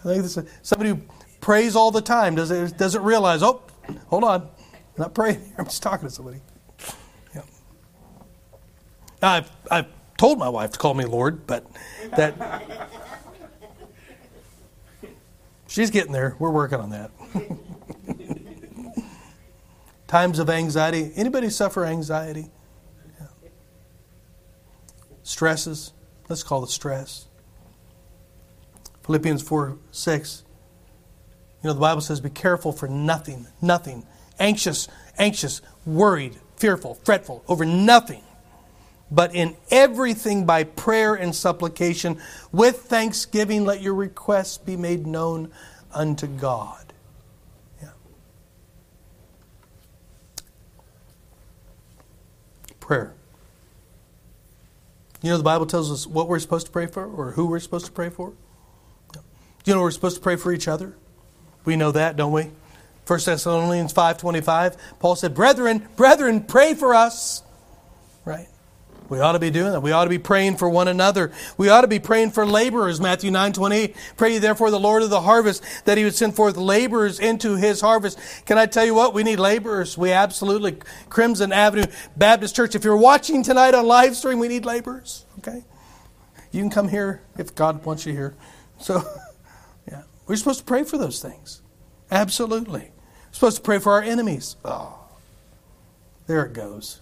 I 0.00 0.14
think 0.14 0.22
this, 0.22 0.38
somebody 0.62 0.88
who 0.88 1.02
prays 1.42 1.76
all 1.76 1.90
the 1.90 2.00
time 2.00 2.34
doesn't, 2.34 2.78
doesn't 2.78 3.02
realize, 3.02 3.42
oh, 3.42 3.60
hold 4.06 4.24
on, 4.24 4.42
I'm 4.42 4.48
not 4.98 5.14
praying. 5.14 5.52
I'm 5.58 5.64
just 5.64 5.82
talking 5.82 6.08
to 6.08 6.14
somebody. 6.14 6.40
Yeah. 7.34 7.42
I've, 9.22 9.50
I've 9.70 9.86
told 10.16 10.38
my 10.38 10.48
wife 10.48 10.72
to 10.72 10.78
call 10.78 10.94
me 10.94 11.04
Lord, 11.04 11.46
but 11.46 11.66
that. 12.16 12.88
she's 15.66 15.90
getting 15.90 16.12
there. 16.12 16.36
We're 16.38 16.50
working 16.50 16.78
on 16.80 16.90
that. 16.90 17.10
Times 20.06 20.38
of 20.38 20.48
anxiety. 20.48 21.12
Anybody 21.16 21.50
suffer 21.50 21.84
anxiety? 21.84 22.50
stresses. 25.24 25.92
Let's 26.28 26.44
call 26.44 26.62
it 26.62 26.70
stress. 26.70 27.26
Philippians 29.02 29.42
4 29.42 29.78
6. 29.90 30.43
You 31.64 31.68
know, 31.68 31.74
the 31.74 31.80
Bible 31.80 32.02
says, 32.02 32.20
be 32.20 32.28
careful 32.28 32.72
for 32.72 32.88
nothing, 32.88 33.46
nothing. 33.62 34.04
Anxious, 34.38 34.86
anxious, 35.16 35.62
worried, 35.86 36.36
fearful, 36.56 36.96
fretful 36.96 37.42
over 37.48 37.64
nothing. 37.64 38.22
But 39.10 39.34
in 39.34 39.56
everything 39.70 40.44
by 40.44 40.64
prayer 40.64 41.14
and 41.14 41.34
supplication, 41.34 42.20
with 42.52 42.82
thanksgiving, 42.82 43.64
let 43.64 43.80
your 43.80 43.94
requests 43.94 44.58
be 44.58 44.76
made 44.76 45.06
known 45.06 45.50
unto 45.90 46.26
God. 46.26 46.92
Yeah. 47.80 47.88
Prayer. 52.78 53.14
You 55.22 55.30
know, 55.30 55.38
the 55.38 55.42
Bible 55.42 55.64
tells 55.64 55.90
us 55.90 56.06
what 56.06 56.28
we're 56.28 56.40
supposed 56.40 56.66
to 56.66 56.72
pray 56.72 56.88
for 56.88 57.06
or 57.06 57.30
who 57.30 57.46
we're 57.46 57.58
supposed 57.58 57.86
to 57.86 57.92
pray 57.92 58.10
for. 58.10 58.34
Do 59.12 59.20
you 59.64 59.74
know 59.74 59.80
we're 59.80 59.92
supposed 59.92 60.16
to 60.16 60.22
pray 60.22 60.36
for 60.36 60.52
each 60.52 60.68
other? 60.68 60.94
We 61.64 61.76
know 61.76 61.92
that, 61.92 62.16
don't 62.16 62.32
we? 62.32 62.50
1 63.06 63.20
Thessalonians 63.24 63.92
5.25, 63.92 64.76
Paul 64.98 65.16
said, 65.16 65.34
Brethren, 65.34 65.86
brethren, 65.96 66.42
pray 66.42 66.74
for 66.74 66.94
us. 66.94 67.42
Right? 68.24 68.48
We 69.10 69.20
ought 69.20 69.32
to 69.32 69.38
be 69.38 69.50
doing 69.50 69.72
that. 69.72 69.80
We 69.80 69.92
ought 69.92 70.04
to 70.04 70.10
be 70.10 70.18
praying 70.18 70.56
for 70.56 70.68
one 70.68 70.88
another. 70.88 71.30
We 71.58 71.68
ought 71.68 71.82
to 71.82 71.88
be 71.88 71.98
praying 71.98 72.30
for 72.30 72.46
laborers. 72.46 73.00
Matthew 73.00 73.30
9 73.30 73.52
28. 73.52 73.94
Pray 74.16 74.38
therefore 74.38 74.70
the 74.70 74.80
Lord 74.80 75.02
of 75.02 75.10
the 75.10 75.20
harvest 75.20 75.62
that 75.84 75.98
he 75.98 76.04
would 76.04 76.14
send 76.14 76.34
forth 76.34 76.56
laborers 76.56 77.20
into 77.20 77.56
his 77.56 77.82
harvest. 77.82 78.18
Can 78.46 78.56
I 78.56 78.64
tell 78.64 78.86
you 78.86 78.94
what? 78.94 79.12
We 79.12 79.22
need 79.22 79.38
laborers. 79.38 79.98
We 79.98 80.10
absolutely, 80.10 80.78
Crimson 81.10 81.52
Avenue 81.52 81.84
Baptist 82.16 82.56
Church, 82.56 82.74
if 82.74 82.82
you're 82.82 82.96
watching 82.96 83.42
tonight 83.42 83.74
on 83.74 83.86
live 83.86 84.16
stream, 84.16 84.38
we 84.38 84.48
need 84.48 84.64
laborers. 84.64 85.26
Okay? 85.38 85.62
You 86.50 86.62
can 86.62 86.70
come 86.70 86.88
here 86.88 87.20
if 87.36 87.54
God 87.54 87.84
wants 87.84 88.06
you 88.06 88.14
here. 88.14 88.34
So. 88.78 89.04
We're 90.26 90.36
supposed 90.36 90.60
to 90.60 90.64
pray 90.64 90.84
for 90.84 90.96
those 90.96 91.20
things. 91.20 91.62
Absolutely. 92.10 92.90
We're 92.90 93.32
supposed 93.32 93.56
to 93.56 93.62
pray 93.62 93.78
for 93.78 93.92
our 93.92 94.02
enemies. 94.02 94.56
Oh, 94.64 94.98
there 96.26 96.44
it 96.44 96.52
goes. 96.52 97.00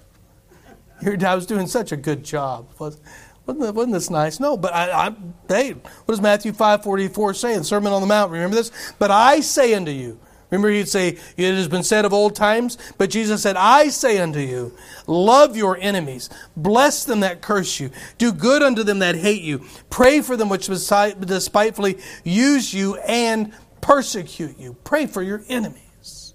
I 1.05 1.35
was 1.35 1.47
doing 1.47 1.67
such 1.67 1.93
a 1.93 1.97
good 1.97 2.25
job. 2.25 2.69
Wasn't, 2.79 3.93
this 3.93 4.09
nice? 4.09 4.39
No, 4.39 4.57
but 4.57 4.73
I, 4.73 5.09
I, 5.09 5.17
hey, 5.49 5.73
what 5.73 6.07
does 6.07 6.21
Matthew 6.21 6.53
5 6.53 6.85
44 6.85 7.35
say 7.35 7.53
in 7.53 7.59
the 7.59 7.65
Sermon 7.65 7.93
on 7.93 8.01
the 8.01 8.07
Mount? 8.07 8.31
Remember 8.31 8.55
this? 8.55 8.71
But 8.99 9.11
I 9.11 9.41
say 9.41 9.75
unto 9.75 9.91
you, 9.91 10.21
Remember, 10.53 10.69
he'd 10.69 10.87
say, 10.87 11.17
It 11.39 11.55
has 11.55 11.67
been 11.67 11.83
said 11.83 12.05
of 12.05 12.13
old 12.13 12.37
times, 12.37 12.77
but 12.99 13.09
Jesus 13.09 13.43
said, 13.43 13.57
I 13.57 13.89
say 13.89 14.19
unto 14.19 14.39
you, 14.39 14.77
love 15.07 15.57
your 15.57 15.79
enemies, 15.79 16.29
bless 16.55 17.07
them 17.07 17.21
that 17.21 17.41
curse 17.41 17.81
you, 17.81 17.91
do 18.19 18.33
good 18.33 18.63
unto 18.63 18.85
them 18.85 18.99
that 18.99 19.17
hate 19.17 19.41
you, 19.41 19.65
pray 19.89 20.21
for 20.21 20.37
them 20.37 20.51
which 20.51 20.67
despitefully 20.67 21.99
use 22.23 22.75
you 22.75 22.97
and 22.97 23.55
persecute 23.81 24.59
you. 24.59 24.77
Pray 24.85 25.07
for 25.07 25.23
your 25.23 25.43
enemies. 25.49 26.35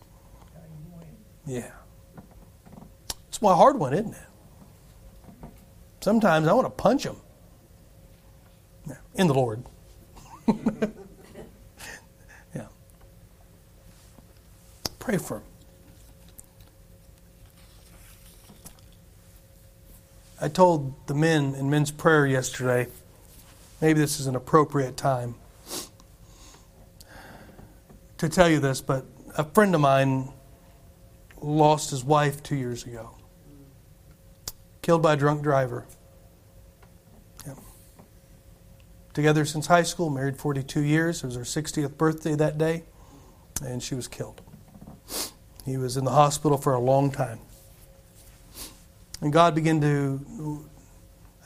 Yeah. 1.46 1.72
It's 3.28 3.40
a 3.40 3.56
hard 3.56 3.78
one, 3.78 3.94
isn't 3.94 4.14
it? 4.14 5.50
Sometimes 6.02 6.48
I 6.48 6.54
want 6.54 6.66
to 6.66 6.72
punch 6.72 7.04
them. 7.04 7.18
In 9.14 9.28
the 9.28 9.34
Lord. 9.34 9.64
Pray 15.08 15.18
for 15.18 15.36
them. 15.36 15.44
I 20.42 20.50
told 20.50 21.08
the 21.08 21.14
men 21.14 21.56
in 21.56 21.70
men's 21.70 21.92
prayer 21.92 22.28
yesterday, 22.28 22.88
maybe 23.80 24.02
this 24.02 24.20
is 24.20 24.28
an 24.28 24.36
appropriate 24.36 24.98
time 24.98 25.36
to 28.18 28.28
tell 28.28 28.50
you 28.50 28.60
this, 28.60 28.82
but 28.82 29.06
a 29.38 29.46
friend 29.46 29.74
of 29.76 29.80
mine 29.80 30.34
lost 31.42 31.92
his 31.92 32.04
wife 32.04 32.44
two 32.44 32.58
years 32.58 32.84
ago, 32.84 33.12
killed 34.82 35.02
by 35.02 35.14
a 35.14 35.16
drunk 35.16 35.42
driver. 35.42 35.86
together 39.14 39.46
since 39.46 39.68
high 39.68 39.84
school, 39.84 40.10
married 40.10 40.36
42 40.36 40.82
years. 40.82 41.24
It 41.24 41.28
was 41.28 41.36
her 41.36 41.44
60th 41.44 41.98
birthday 41.98 42.36
that 42.36 42.58
day, 42.58 42.84
and 43.64 43.82
she 43.82 43.96
was 43.96 44.10
killed. 44.10 44.42
He 45.68 45.76
was 45.76 45.98
in 45.98 46.06
the 46.06 46.12
hospital 46.12 46.58
for 46.58 46.74
a 46.74 46.80
long 46.80 47.12
time. 47.12 47.40
And 49.20 49.34
God 49.34 49.54
began 49.54 49.82
to, 49.82 50.66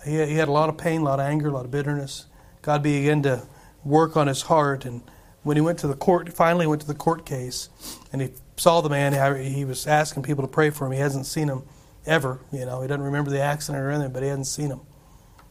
he 0.05 0.35
had 0.35 0.47
a 0.47 0.51
lot 0.51 0.69
of 0.69 0.77
pain, 0.77 1.01
a 1.01 1.03
lot 1.03 1.19
of 1.19 1.25
anger, 1.25 1.47
a 1.47 1.51
lot 1.51 1.65
of 1.65 1.71
bitterness. 1.71 2.27
God 2.61 2.83
began 2.83 3.23
to 3.23 3.47
work 3.83 4.15
on 4.15 4.27
his 4.27 4.43
heart. 4.43 4.85
And 4.85 5.01
when 5.41 5.57
he 5.57 5.61
went 5.61 5.79
to 5.79 5.87
the 5.87 5.95
court, 5.95 6.31
finally 6.31 6.67
went 6.67 6.81
to 6.81 6.87
the 6.87 6.93
court 6.93 7.25
case, 7.25 7.69
and 8.13 8.21
he 8.21 8.29
saw 8.57 8.81
the 8.81 8.89
man, 8.89 9.43
he 9.43 9.65
was 9.65 9.87
asking 9.87 10.21
people 10.21 10.43
to 10.43 10.47
pray 10.47 10.69
for 10.69 10.85
him. 10.85 10.91
He 10.91 10.99
hasn't 10.99 11.25
seen 11.25 11.47
him 11.47 11.63
ever. 12.05 12.41
You 12.53 12.67
know, 12.67 12.83
he 12.83 12.87
doesn't 12.87 13.03
remember 13.03 13.31
the 13.31 13.41
accident 13.41 13.83
or 13.83 13.89
anything, 13.89 14.13
but 14.13 14.21
he 14.21 14.29
hadn't 14.29 14.45
seen 14.45 14.69
him. 14.69 14.81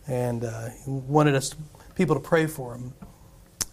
And 0.06 0.44
uh, 0.44 0.68
he 0.84 0.92
wanted 0.92 1.34
us 1.34 1.56
people 1.96 2.14
to 2.14 2.20
pray 2.20 2.46
for 2.46 2.76
him. 2.76 2.94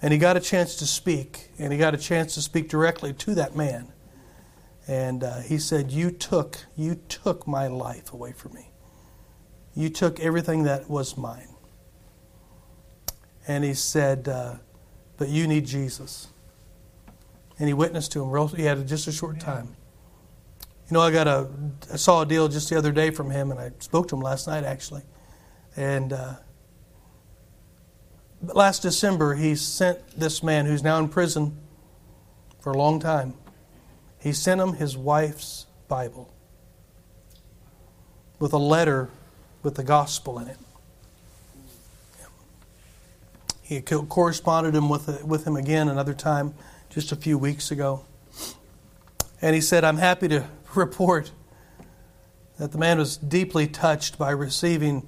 And 0.02 0.12
he 0.12 0.18
got 0.18 0.38
a 0.38 0.40
chance 0.40 0.76
to 0.78 0.88
speak, 0.88 1.52
and 1.60 1.72
he 1.72 1.78
got 1.78 1.94
a 1.94 1.98
chance 1.98 2.34
to 2.34 2.42
speak 2.42 2.68
directly 2.68 3.14
to 3.14 3.36
that 3.36 3.56
man. 3.56 3.90
And 4.88 5.24
uh, 5.24 5.40
he 5.42 5.58
said, 5.58 5.92
"You 5.92 6.12
took, 6.12 6.66
you 6.76 6.96
took 7.10 7.48
my 7.48 7.68
life 7.68 8.14
away 8.14 8.32
from 8.32 8.54
me. 8.54 8.72
You 9.76 9.90
took 9.90 10.20
everything 10.20 10.64
that 10.64 10.90
was 10.90 11.18
mine." 11.18 11.50
And 13.48 13.64
he 13.64 13.74
said, 13.74 14.28
uh, 14.28 14.56
"But 15.18 15.30
you 15.30 15.48
need 15.48 15.66
Jesus." 15.66 16.28
And 17.60 17.68
he 17.68 17.74
witnessed 17.74 18.12
to 18.14 18.24
him. 18.24 18.48
He 18.56 18.64
had 18.64 18.88
just 18.88 19.08
a 19.08 19.12
short 19.12 19.40
time. 19.40 19.76
You 20.90 20.94
know, 20.94 21.02
I 21.02 21.12
got 21.12 21.28
a, 21.28 21.50
I 21.92 21.98
saw 21.98 22.22
a 22.22 22.26
deal 22.26 22.48
just 22.48 22.70
the 22.70 22.78
other 22.78 22.92
day 22.92 23.10
from 23.10 23.30
him, 23.30 23.52
and 23.52 23.60
I 23.60 23.72
spoke 23.80 24.08
to 24.10 24.16
him 24.16 24.22
last 24.22 24.48
night 24.48 24.64
actually, 24.64 25.04
and. 25.76 26.14
Uh, 26.14 26.34
last 28.42 28.82
December, 28.82 29.36
he 29.36 29.56
sent 29.56 30.20
this 30.20 30.44
man 30.44 30.66
who's 30.66 30.84
now 30.84 31.00
in 31.00 31.10
prison 31.10 31.58
for 32.60 32.72
a 32.72 32.78
long 32.78 33.00
time, 33.00 33.34
he 34.20 34.34
sent 34.34 34.60
him 34.60 34.74
his 34.74 34.98
wife's 34.98 35.66
Bible 35.88 36.34
with 38.40 38.54
a 38.54 38.58
letter 38.58 39.10
with 39.64 39.76
the 39.76 39.84
gospel 39.84 40.40
in 40.40 40.48
it. 40.48 40.58
He 43.62 43.82
corresponded 43.82 44.76
him 44.76 44.88
with, 44.88 45.24
with 45.24 45.46
him 45.46 45.56
again 45.58 45.90
another 45.90 46.14
time 46.14 46.54
just 46.90 47.12
a 47.12 47.16
few 47.16 47.38
weeks 47.38 47.70
ago. 47.70 48.06
And 49.42 49.54
he 49.54 49.62
said, 49.62 49.84
I'm 49.84 49.98
happy 49.98 50.30
to 50.30 50.48
report 50.76 51.32
that 52.58 52.72
the 52.72 52.78
man 52.78 52.98
was 52.98 53.18
deeply 53.18 53.68
touched 53.68 54.18
by 54.18 54.32
receiving 54.32 55.08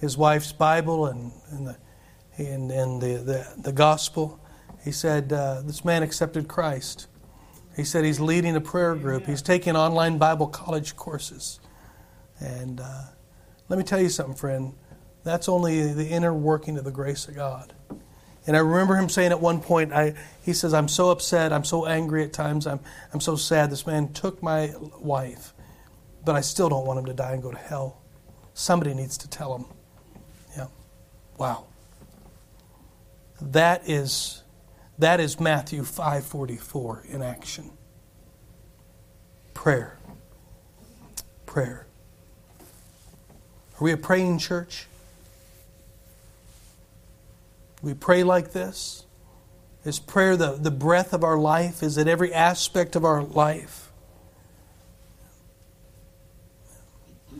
his 0.00 0.16
wife's 0.16 0.52
Bible 0.52 1.06
and, 1.06 1.32
and 1.50 1.66
the 1.66 1.76
and, 2.38 2.70
and 2.70 3.02
the, 3.02 3.16
the, 3.16 3.46
the 3.62 3.72
gospel. 3.72 4.40
He 4.84 4.92
said, 4.92 5.32
uh, 5.32 5.62
This 5.62 5.84
man 5.84 6.02
accepted 6.02 6.48
Christ. 6.48 7.08
He 7.78 7.84
said 7.84 8.04
he's 8.04 8.18
leading 8.18 8.56
a 8.56 8.60
prayer 8.60 8.96
group, 8.96 9.26
he's 9.26 9.40
taking 9.40 9.76
online 9.76 10.18
Bible 10.18 10.48
college 10.48 10.96
courses. 10.96 11.60
And 12.40 12.80
uh, 12.80 13.02
let 13.68 13.78
me 13.78 13.84
tell 13.84 14.00
you 14.00 14.08
something, 14.08 14.34
friend. 14.34 14.74
That's 15.22 15.48
only 15.48 15.92
the 15.92 16.08
inner 16.08 16.34
working 16.34 16.76
of 16.76 16.82
the 16.82 16.90
grace 16.90 17.28
of 17.28 17.36
God. 17.36 17.72
And 18.48 18.56
I 18.56 18.60
remember 18.60 18.96
him 18.96 19.08
saying 19.08 19.30
at 19.30 19.40
one 19.40 19.60
point, 19.60 19.92
I, 19.92 20.14
he 20.42 20.54
says, 20.54 20.74
I'm 20.74 20.88
so 20.88 21.10
upset, 21.10 21.52
I'm 21.52 21.62
so 21.62 21.86
angry 21.86 22.24
at 22.24 22.32
times, 22.32 22.66
I'm, 22.66 22.80
I'm 23.14 23.20
so 23.20 23.36
sad. 23.36 23.70
This 23.70 23.86
man 23.86 24.12
took 24.12 24.42
my 24.42 24.74
wife, 24.98 25.54
but 26.24 26.34
I 26.34 26.40
still 26.40 26.68
don't 26.68 26.84
want 26.84 26.98
him 26.98 27.06
to 27.06 27.14
die 27.14 27.34
and 27.34 27.42
go 27.42 27.52
to 27.52 27.58
hell. 27.58 28.02
Somebody 28.54 28.92
needs 28.92 29.16
to 29.18 29.30
tell 29.30 29.54
him. 29.54 29.66
Yeah. 30.56 30.66
Wow. 31.36 31.66
That 33.40 33.88
is, 33.88 34.42
that 34.98 35.20
is 35.20 35.38
Matthew 35.38 35.82
5.44 35.82 37.06
in 37.06 37.22
action. 37.22 37.70
Prayer. 39.54 39.98
Prayer. 41.46 41.86
Are 42.60 43.84
we 43.84 43.92
a 43.92 43.96
praying 43.96 44.38
church? 44.38 44.86
We 47.82 47.94
pray 47.94 48.24
like 48.24 48.52
this. 48.52 49.04
Is 49.84 50.00
prayer 50.00 50.36
the, 50.36 50.52
the 50.52 50.70
breath 50.70 51.12
of 51.12 51.22
our 51.22 51.38
life? 51.38 51.82
Is 51.82 51.96
it 51.96 52.08
every 52.08 52.34
aspect 52.34 52.96
of 52.96 53.04
our 53.04 53.22
life? 53.22 53.90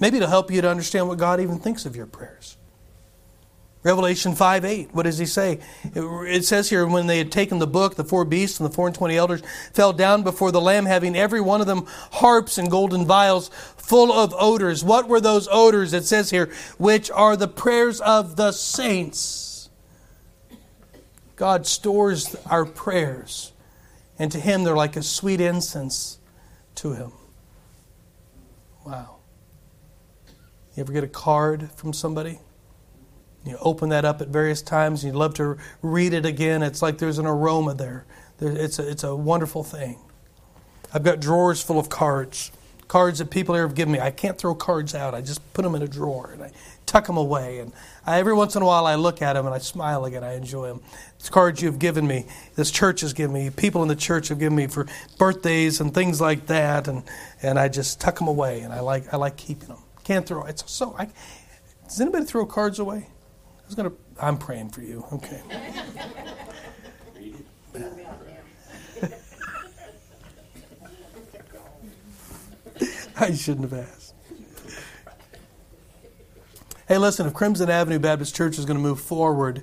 Maybe 0.01 0.21
to 0.21 0.29
help 0.29 0.51
you 0.51 0.61
to 0.63 0.71
understand 0.71 1.09
what 1.09 1.19
God 1.19 1.41
even 1.41 1.59
thinks 1.59 1.87
of 1.87 1.97
your 1.97 2.07
prayers. 2.07 2.58
Revelation 3.89 4.35
5 4.35 4.67
8, 4.67 4.95
what 4.95 5.05
does 5.05 5.17
he 5.17 5.25
say? 5.25 5.61
It, 5.95 6.03
it, 6.03 6.45
says 6.45 6.69
here, 6.69 6.87
when 6.87 7.07
they 7.07 7.17
had 7.17 7.33
taken 7.33 7.59
the 7.59 7.67
book, 7.67 7.95
the 7.95 8.05
four 8.05 8.27
beasts 8.27 8.61
and 8.61 8.69
the 8.69 8.75
four 8.75 8.87
and 8.87 8.95
twenty 8.95 9.17
elders 9.17 9.41
fell 9.73 9.95
down 9.95 10.23
before 10.23 10.53
the 10.53 10.61
Lamb, 10.61 10.85
having 10.85 11.17
every 11.17 11.41
one 11.41 11.63
of 11.63 11.67
them 11.67 11.87
harps 12.13 12.59
and 12.59 12.71
golden 12.71 13.07
vials 13.07 13.49
full 13.79 14.13
of 14.13 14.35
odors. 14.39 14.85
What 14.85 15.09
were 15.09 15.23
those 15.23 15.49
odors? 15.51 15.95
It 15.95 16.05
says 16.05 16.29
here, 16.29 16.53
which 16.77 17.11
are 17.11 17.35
the 17.35 17.49
prayers 17.49 18.03
of 18.03 18.37
the 18.37 18.53
saints. 18.53 19.71
God 21.35 21.67
stores 21.67 22.37
our 22.45 22.67
prayers, 22.67 23.55
and 24.19 24.31
to 24.33 24.39
Him 24.39 24.65
they're 24.65 24.77
like 24.77 24.97
a 24.97 25.03
sweet 25.03 25.41
incense 25.41 26.19
to 26.75 26.93
Him. 26.93 27.13
Wow. 28.85 29.17
You 30.77 30.83
ever 30.83 30.93
get 30.93 31.05
a 31.05 31.09
card 31.09 31.71
from 31.73 31.95
somebody? 31.95 32.41
You 33.45 33.57
open 33.61 33.89
that 33.91 34.05
up 34.05 34.21
at 34.21 34.29
various 34.29 34.63
times, 34.63 35.05
and 35.05 35.13
you'd 35.13 35.19
love 35.19 35.35
to 35.35 35.57
read 35.83 36.13
it 36.13 36.27
again. 36.27 36.63
It's 36.63 36.83
like 36.83 36.99
there's 36.99 37.19
an 37.19 37.27
aroma 37.27 37.75
there. 37.75 38.05
It's 38.41 38.79
a, 38.79 38.89
it's 38.89 39.05
a 39.05 39.17
wonderful 39.17 39.65
thing. 39.65 39.99
I've 40.93 41.03
got 41.03 41.21
drawers 41.21 41.63
full 41.63 41.79
of 41.79 41.89
cards, 41.89 42.51
cards 42.87 43.19
that 43.19 43.31
people 43.31 43.55
here 43.55 43.67
have 43.67 43.75
given 43.75 43.93
me. 43.93 44.01
I 44.01 44.11
can't 44.11 44.39
throw 44.39 44.55
cards 44.55 44.95
out. 44.95 45.15
I 45.15 45.21
just 45.21 45.53
put 45.53 45.63
them 45.63 45.75
in 45.75 45.83
a 45.83 45.89
drawer 45.89 46.31
and 46.33 46.43
I 46.43 46.53
tuck 46.87 47.07
them 47.07 47.17
away. 47.17 47.59
And 47.59 47.73
I, 48.07 48.19
every 48.19 48.33
once 48.33 48.57
in 48.57 48.63
a 48.63 48.65
while, 48.65 48.87
I 48.87 48.95
look 48.95 49.21
at 49.21 49.35
them 49.35 49.45
and 49.45 49.55
I 49.55 49.59
smile 49.59 50.07
again. 50.07 50.25
I 50.25 50.35
enjoy 50.35 50.69
them. 50.69 50.81
It's 51.19 51.29
cards 51.29 51.61
you've 51.61 51.79
given 51.79 52.07
me, 52.07 52.27
this 52.55 52.71
church 52.71 53.03
has 53.03 53.13
given 53.13 53.35
me, 53.35 53.51
people 53.51 53.83
in 53.83 53.89
the 53.89 53.97
church 53.97 54.29
have 54.29 54.39
given 54.39 54.57
me 54.57 54.67
for 54.67 54.87
birthdays 55.19 55.81
and 55.81 55.93
things 55.93 56.21
like 56.21 56.47
that, 56.47 56.89
and 56.89 57.03
and 57.43 57.59
I 57.59 57.69
just 57.69 58.01
tuck 58.01 58.19
them 58.19 58.29
away. 58.29 58.61
And 58.61 58.73
I 58.73 58.81
like 58.81 59.13
I 59.13 59.17
like 59.17 59.37
keeping 59.37 59.69
them. 59.69 59.83
Can't 60.05 60.27
throw. 60.27 60.45
It's 60.45 60.71
so. 60.71 60.95
I, 60.99 61.09
does 61.85 62.01
anybody 62.01 62.25
throw 62.25 62.47
cards 62.47 62.79
away? 62.79 63.09
Gonna. 63.75 63.93
I'm 64.21 64.39
praying 64.39 64.71
for 64.71 64.83
you. 64.83 65.05
Okay. 65.13 65.41
I 73.21 73.35
shouldn't 73.35 73.71
have 73.71 73.87
asked. 73.89 74.15
Hey, 76.87 76.97
listen, 76.99 77.27
if 77.27 77.35
Crimson 77.35 77.69
Avenue 77.69 77.99
Baptist 77.99 78.35
Church 78.35 78.59
is 78.59 78.65
going 78.65 78.77
to 78.79 78.83
move 78.83 79.01
forward 79.01 79.63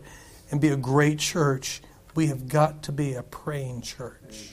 and 0.52 0.62
be 0.62 0.68
a 0.70 0.78
great 0.78 1.18
church, 1.20 1.82
we 2.14 2.28
have 2.28 2.48
got 2.48 2.84
to 2.84 2.92
be 2.92 3.14
a 3.14 3.24
praying 3.24 3.82
church. 3.82 4.52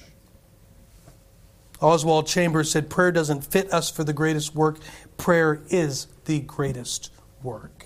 Oswald 1.81 2.27
Chambers 2.29 2.71
said, 2.71 2.89
Prayer 2.89 3.13
doesn't 3.13 3.43
fit 3.45 3.73
us 3.73 3.91
for 3.91 4.05
the 4.05 4.13
greatest 4.13 4.55
work, 4.55 4.79
prayer 5.17 5.61
is 5.69 6.07
the 6.25 6.41
greatest 6.41 7.11
work. 7.43 7.82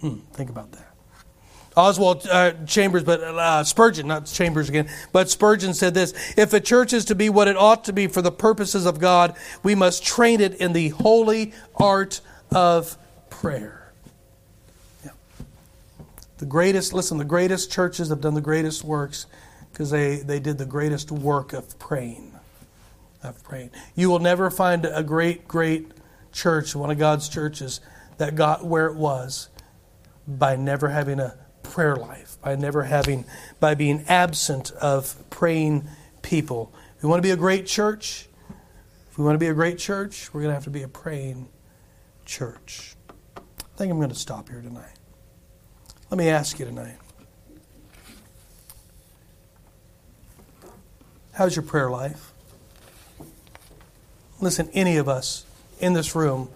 Hmm, 0.00 0.18
think 0.32 0.50
about 0.50 0.72
that. 0.72 0.96
Oswald 1.76 2.26
uh, 2.26 2.52
Chambers, 2.66 3.04
but 3.04 3.20
uh, 3.20 3.62
Spurgeon, 3.62 4.06
not 4.06 4.24
Chambers 4.26 4.70
again, 4.70 4.88
but 5.12 5.28
Spurgeon 5.28 5.74
said 5.74 5.92
this 5.92 6.14
If 6.36 6.54
a 6.54 6.60
church 6.60 6.92
is 6.94 7.04
to 7.06 7.14
be 7.14 7.28
what 7.28 7.48
it 7.48 7.56
ought 7.56 7.84
to 7.84 7.92
be 7.92 8.06
for 8.06 8.22
the 8.22 8.32
purposes 8.32 8.86
of 8.86 8.98
God, 8.98 9.36
we 9.62 9.74
must 9.74 10.04
train 10.04 10.40
it 10.40 10.54
in 10.54 10.72
the 10.72 10.88
holy 10.88 11.52
art 11.76 12.22
of 12.50 12.96
prayer. 13.28 13.92
The 16.38 16.46
greatest, 16.46 16.92
listen, 16.92 17.16
the 17.16 17.24
greatest 17.24 17.70
churches 17.70 18.08
have 18.08 18.20
done 18.20 18.34
the 18.34 18.42
greatest 18.42 18.84
works 18.84 19.26
because 19.72 19.90
they, 19.90 20.16
they 20.16 20.38
did 20.38 20.58
the 20.58 20.66
greatest 20.66 21.10
work 21.10 21.52
of 21.52 21.78
praying. 21.78 22.32
Of 23.22 23.42
praying. 23.42 23.70
You 23.94 24.10
will 24.10 24.18
never 24.18 24.50
find 24.50 24.84
a 24.84 25.02
great, 25.02 25.48
great 25.48 25.92
church, 26.32 26.74
one 26.76 26.90
of 26.90 26.98
God's 26.98 27.28
churches, 27.28 27.80
that 28.18 28.34
got 28.34 28.64
where 28.64 28.86
it 28.86 28.96
was 28.96 29.48
by 30.26 30.56
never 30.56 30.88
having 30.88 31.20
a 31.20 31.36
prayer 31.62 31.96
life, 31.96 32.38
by 32.42 32.56
never 32.56 32.84
having, 32.84 33.24
by 33.60 33.74
being 33.74 34.04
absent 34.08 34.70
of 34.72 35.14
praying 35.30 35.88
people. 36.22 36.72
If 36.96 37.02
we 37.02 37.08
want 37.08 37.18
to 37.18 37.26
be 37.26 37.32
a 37.32 37.36
great 37.36 37.66
church, 37.66 38.28
if 39.10 39.18
we 39.18 39.24
want 39.24 39.34
to 39.34 39.38
be 39.38 39.48
a 39.48 39.54
great 39.54 39.78
church, 39.78 40.32
we're 40.32 40.40
going 40.40 40.50
to 40.50 40.54
have 40.54 40.64
to 40.64 40.70
be 40.70 40.82
a 40.82 40.88
praying 40.88 41.48
church. 42.24 42.94
I 43.36 43.40
think 43.76 43.90
I'm 43.90 43.98
going 43.98 44.10
to 44.10 44.14
stop 44.14 44.48
here 44.48 44.60
tonight. 44.60 44.94
Let 46.10 46.18
me 46.18 46.28
ask 46.28 46.58
you 46.58 46.64
tonight 46.64 46.96
how's 51.32 51.54
your 51.54 51.64
prayer 51.64 51.90
life? 51.90 52.32
Listen, 54.40 54.70
any 54.72 54.96
of 54.96 55.08
us 55.08 55.44
in 55.80 55.92
this 55.92 56.14
room, 56.14 56.48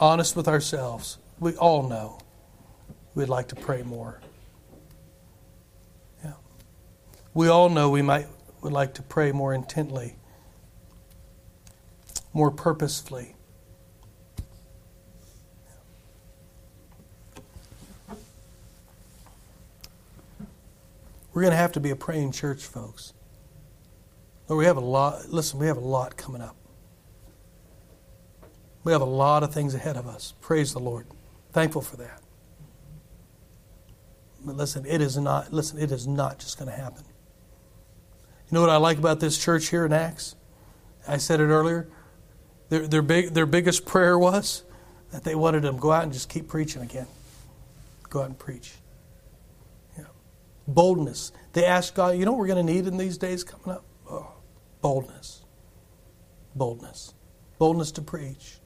honest 0.00 0.34
with 0.34 0.48
ourselves, 0.48 1.18
we 1.38 1.54
all 1.54 1.88
know 1.88 2.18
we'd 3.14 3.28
like 3.28 3.48
to 3.48 3.56
pray 3.56 3.82
more. 3.82 4.20
Yeah. 6.24 6.32
We 7.32 7.48
all 7.48 7.68
know 7.68 7.90
we 7.90 8.02
might 8.02 8.26
would 8.64 8.72
like 8.72 8.94
to 8.94 9.02
pray 9.02 9.30
more 9.30 9.52
intently, 9.52 10.16
more 12.32 12.50
purposefully. 12.50 13.34
We're 21.34 21.42
going 21.42 21.50
to 21.50 21.58
have 21.58 21.72
to 21.72 21.80
be 21.80 21.90
a 21.90 21.96
praying 21.96 22.32
church, 22.32 22.64
folks. 22.64 23.12
Lord, 24.48 24.58
we 24.58 24.64
have 24.64 24.76
a 24.76 24.80
lot, 24.80 25.28
listen, 25.28 25.58
we 25.58 25.66
have 25.66 25.76
a 25.76 25.80
lot 25.80 26.16
coming 26.16 26.40
up. 26.40 26.56
We 28.82 28.92
have 28.92 29.02
a 29.02 29.06
lot 29.06 29.42
of 29.42 29.52
things 29.52 29.74
ahead 29.74 29.96
of 29.96 30.06
us. 30.06 30.32
Praise 30.40 30.72
the 30.72 30.78
Lord. 30.78 31.06
Thankful 31.52 31.82
for 31.82 31.96
that. 31.96 32.23
But 34.44 34.56
listen, 34.56 34.84
it 34.86 35.00
is 35.00 35.16
not, 35.16 35.52
listen, 35.52 35.78
it 35.78 35.90
is 35.90 36.06
not 36.06 36.38
just 36.38 36.58
going 36.58 36.70
to 36.70 36.76
happen. 36.76 37.04
You 37.06 38.54
know 38.54 38.60
what 38.60 38.70
I 38.70 38.76
like 38.76 38.98
about 38.98 39.20
this 39.20 39.42
church 39.42 39.68
here 39.68 39.86
in 39.86 39.92
Acts? 39.92 40.36
I 41.08 41.16
said 41.16 41.40
it 41.40 41.44
earlier. 41.44 41.88
Their, 42.68 42.86
their, 42.86 43.02
big, 43.02 43.32
their 43.34 43.46
biggest 43.46 43.86
prayer 43.86 44.18
was 44.18 44.64
that 45.12 45.24
they 45.24 45.34
wanted 45.34 45.62
them 45.62 45.76
to 45.76 45.80
go 45.80 45.92
out 45.92 46.02
and 46.02 46.12
just 46.12 46.28
keep 46.28 46.48
preaching 46.48 46.82
again. 46.82 47.06
Go 48.10 48.20
out 48.20 48.26
and 48.26 48.38
preach 48.38 48.74
Yeah. 49.98 50.04
boldness. 50.68 51.32
They 51.52 51.64
asked 51.64 51.94
God, 51.94 52.16
you 52.18 52.24
know 52.24 52.32
what 52.32 52.40
we're 52.40 52.46
going 52.46 52.64
to 52.66 52.72
need 52.72 52.86
in 52.86 52.96
these 52.96 53.18
days 53.18 53.44
coming 53.44 53.76
up? 53.76 53.84
Oh, 54.10 54.32
boldness. 54.82 55.42
Boldness. 56.54 57.14
Boldness 57.58 57.92
to 57.92 58.02
preach. 58.02 58.58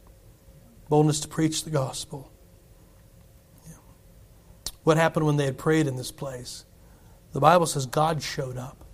Boldness 0.88 1.20
to 1.20 1.28
preach 1.28 1.64
the 1.64 1.70
gospel. 1.70 2.32
What 4.88 4.96
happened 4.96 5.26
when 5.26 5.36
they 5.36 5.44
had 5.44 5.58
prayed 5.58 5.86
in 5.86 5.96
this 5.96 6.10
place? 6.10 6.64
The 7.34 7.40
Bible 7.40 7.66
says 7.66 7.84
God 7.84 8.22
showed 8.22 8.56
up. 8.56 8.86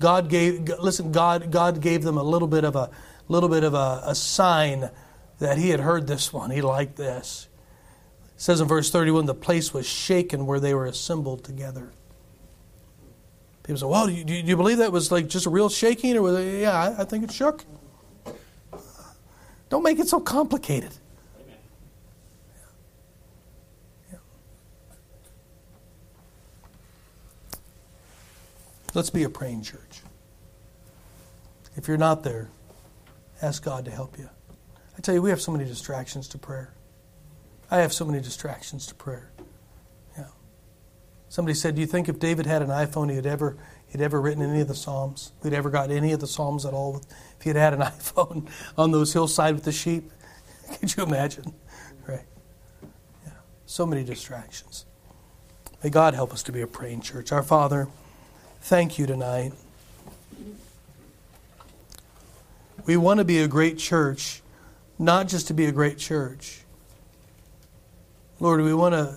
God 0.00 0.28
gave 0.28 0.68
listen, 0.80 1.12
God 1.12 1.52
God 1.52 1.80
gave 1.80 2.02
them 2.02 2.18
a 2.18 2.22
little 2.24 2.48
bit 2.48 2.64
of 2.64 2.74
a 2.74 2.90
little 3.28 3.48
bit 3.48 3.62
of 3.62 3.74
a, 3.74 4.02
a 4.04 4.16
sign 4.16 4.90
that 5.38 5.56
he 5.56 5.68
had 5.68 5.78
heard 5.78 6.08
this 6.08 6.32
one. 6.32 6.50
He 6.50 6.62
liked 6.62 6.96
this 6.96 7.46
It 8.34 8.40
says 8.40 8.60
in 8.60 8.66
verse 8.66 8.90
31 8.90 9.26
the 9.26 9.36
place 9.36 9.72
was 9.72 9.86
shaken 9.86 10.46
where 10.46 10.58
they 10.58 10.74
were 10.74 10.86
assembled 10.86 11.44
together. 11.44 11.92
People 13.62 13.78
say, 13.78 13.86
well, 13.86 14.08
do 14.08 14.12
you, 14.12 14.24
do 14.24 14.34
you 14.34 14.56
believe 14.56 14.78
that 14.78 14.90
was 14.90 15.12
like 15.12 15.28
just 15.28 15.46
a 15.46 15.50
real 15.50 15.68
shaking? 15.68 16.16
Or 16.16 16.22
was 16.22 16.40
it, 16.40 16.62
yeah, 16.62 16.76
I, 16.76 17.02
I 17.02 17.04
think 17.04 17.22
it 17.22 17.30
shook. 17.30 17.64
Don't 19.68 19.84
make 19.84 20.00
it 20.00 20.08
so 20.08 20.18
complicated. 20.18 20.90
Let's 28.94 29.10
be 29.10 29.22
a 29.22 29.30
praying 29.30 29.62
church. 29.62 30.02
If 31.76 31.88
you're 31.88 31.96
not 31.96 32.22
there, 32.22 32.48
ask 33.40 33.64
God 33.64 33.84
to 33.86 33.90
help 33.90 34.18
you. 34.18 34.28
I 34.96 35.00
tell 35.00 35.14
you, 35.14 35.22
we 35.22 35.30
have 35.30 35.40
so 35.40 35.50
many 35.52 35.64
distractions 35.64 36.28
to 36.28 36.38
prayer. 36.38 36.74
I 37.70 37.78
have 37.78 37.92
so 37.92 38.04
many 38.04 38.20
distractions 38.20 38.86
to 38.88 38.94
prayer. 38.94 39.30
Yeah. 40.16 40.26
Somebody 41.30 41.54
said, 41.54 41.74
"Do 41.74 41.80
you 41.80 41.86
think 41.86 42.08
if 42.10 42.18
David 42.18 42.44
had 42.44 42.60
an 42.60 42.68
iPhone, 42.68 43.10
he'd 43.10 43.24
ever 43.24 43.56
he'd 43.88 44.02
ever 44.02 44.20
written 44.20 44.42
any 44.42 44.60
of 44.60 44.68
the 44.68 44.74
Psalms? 44.74 45.32
He'd 45.42 45.54
ever 45.54 45.70
got 45.70 45.90
any 45.90 46.12
of 46.12 46.20
the 46.20 46.26
Psalms 46.26 46.66
at 46.66 46.74
all? 46.74 47.00
If 47.38 47.42
he 47.42 47.48
had 47.48 47.56
had 47.56 47.72
an 47.72 47.80
iPhone 47.80 48.50
on 48.76 48.90
those 48.90 49.14
hillside 49.14 49.54
with 49.54 49.64
the 49.64 49.72
sheep, 49.72 50.10
could 50.78 50.94
you 50.94 51.02
imagine? 51.04 51.54
Right? 52.06 52.26
Yeah. 53.24 53.32
So 53.64 53.86
many 53.86 54.04
distractions. 54.04 54.84
May 55.82 55.88
God 55.88 56.12
help 56.12 56.32
us 56.34 56.42
to 56.44 56.52
be 56.52 56.60
a 56.60 56.66
praying 56.66 57.00
church. 57.00 57.32
Our 57.32 57.42
Father, 57.42 57.88
thank 58.62 58.98
you 58.98 59.06
tonight. 59.06 59.52
We 62.86 62.96
want 62.96 63.18
to 63.18 63.24
be 63.24 63.38
a 63.38 63.48
great 63.48 63.76
church, 63.76 64.40
not 64.98 65.28
just 65.28 65.48
to 65.48 65.54
be 65.54 65.66
a 65.66 65.72
great 65.72 65.98
church. 65.98 66.60
Lord, 68.40 68.60
we 68.62 68.72
want 68.72 68.94
to 68.94 69.16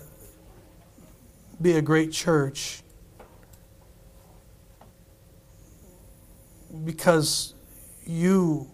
be 1.61 1.73
a 1.73 1.81
great 1.81 2.11
church 2.11 2.81
because 6.83 7.53
you, 8.05 8.69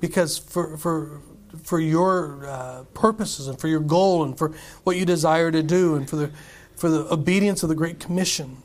because 0.00 0.36
for, 0.36 0.76
for, 0.76 1.20
for 1.62 1.80
your 1.80 2.46
uh, 2.46 2.84
purposes 2.94 3.48
and 3.48 3.58
for 3.58 3.68
your 3.68 3.80
goal 3.80 4.24
and 4.24 4.36
for 4.36 4.52
what 4.84 4.96
you 4.96 5.04
desire 5.04 5.50
to 5.50 5.62
do 5.62 5.94
and 5.94 6.08
for 6.08 6.16
the 6.16 6.30
for 6.76 6.88
the 6.88 7.12
obedience 7.12 7.64
of 7.64 7.68
the 7.68 7.74
Great 7.74 7.98
Commission. 7.98 8.62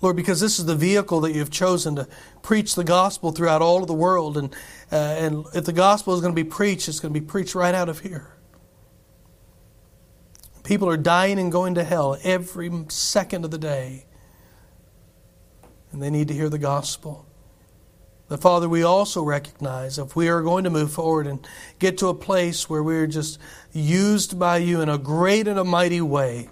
Lord, 0.00 0.14
because 0.14 0.40
this 0.40 0.58
is 0.58 0.66
the 0.66 0.76
vehicle 0.76 1.20
that 1.22 1.32
you've 1.32 1.50
chosen 1.50 1.96
to 1.96 2.06
preach 2.42 2.74
the 2.76 2.84
gospel 2.84 3.32
throughout 3.32 3.62
all 3.62 3.82
of 3.82 3.88
the 3.88 3.94
world. 3.94 4.36
And, 4.36 4.54
uh, 4.92 4.96
and 4.96 5.44
if 5.54 5.64
the 5.64 5.72
gospel 5.72 6.14
is 6.14 6.20
going 6.20 6.34
to 6.34 6.40
be 6.40 6.48
preached, 6.48 6.88
it's 6.88 7.00
going 7.00 7.12
to 7.12 7.20
be 7.20 7.26
preached 7.26 7.54
right 7.54 7.74
out 7.74 7.88
of 7.88 8.00
here. 8.00 8.34
People 10.62 10.88
are 10.88 10.96
dying 10.96 11.38
and 11.38 11.50
going 11.50 11.74
to 11.74 11.84
hell 11.84 12.16
every 12.22 12.70
second 12.88 13.44
of 13.44 13.50
the 13.50 13.58
day. 13.58 14.04
And 15.90 16.02
they 16.02 16.10
need 16.10 16.28
to 16.28 16.34
hear 16.34 16.48
the 16.48 16.58
gospel. 16.58 17.26
The 18.28 18.36
Father, 18.36 18.68
we 18.68 18.82
also 18.82 19.22
recognize 19.22 19.98
if 19.98 20.14
we 20.14 20.28
are 20.28 20.42
going 20.42 20.64
to 20.64 20.70
move 20.70 20.92
forward 20.92 21.26
and 21.26 21.44
get 21.78 21.96
to 21.98 22.08
a 22.08 22.14
place 22.14 22.68
where 22.68 22.82
we're 22.82 23.06
just 23.06 23.38
used 23.72 24.38
by 24.38 24.58
you 24.58 24.82
in 24.82 24.90
a 24.90 24.98
great 24.98 25.48
and 25.48 25.58
a 25.58 25.64
mighty 25.64 26.02
way, 26.02 26.50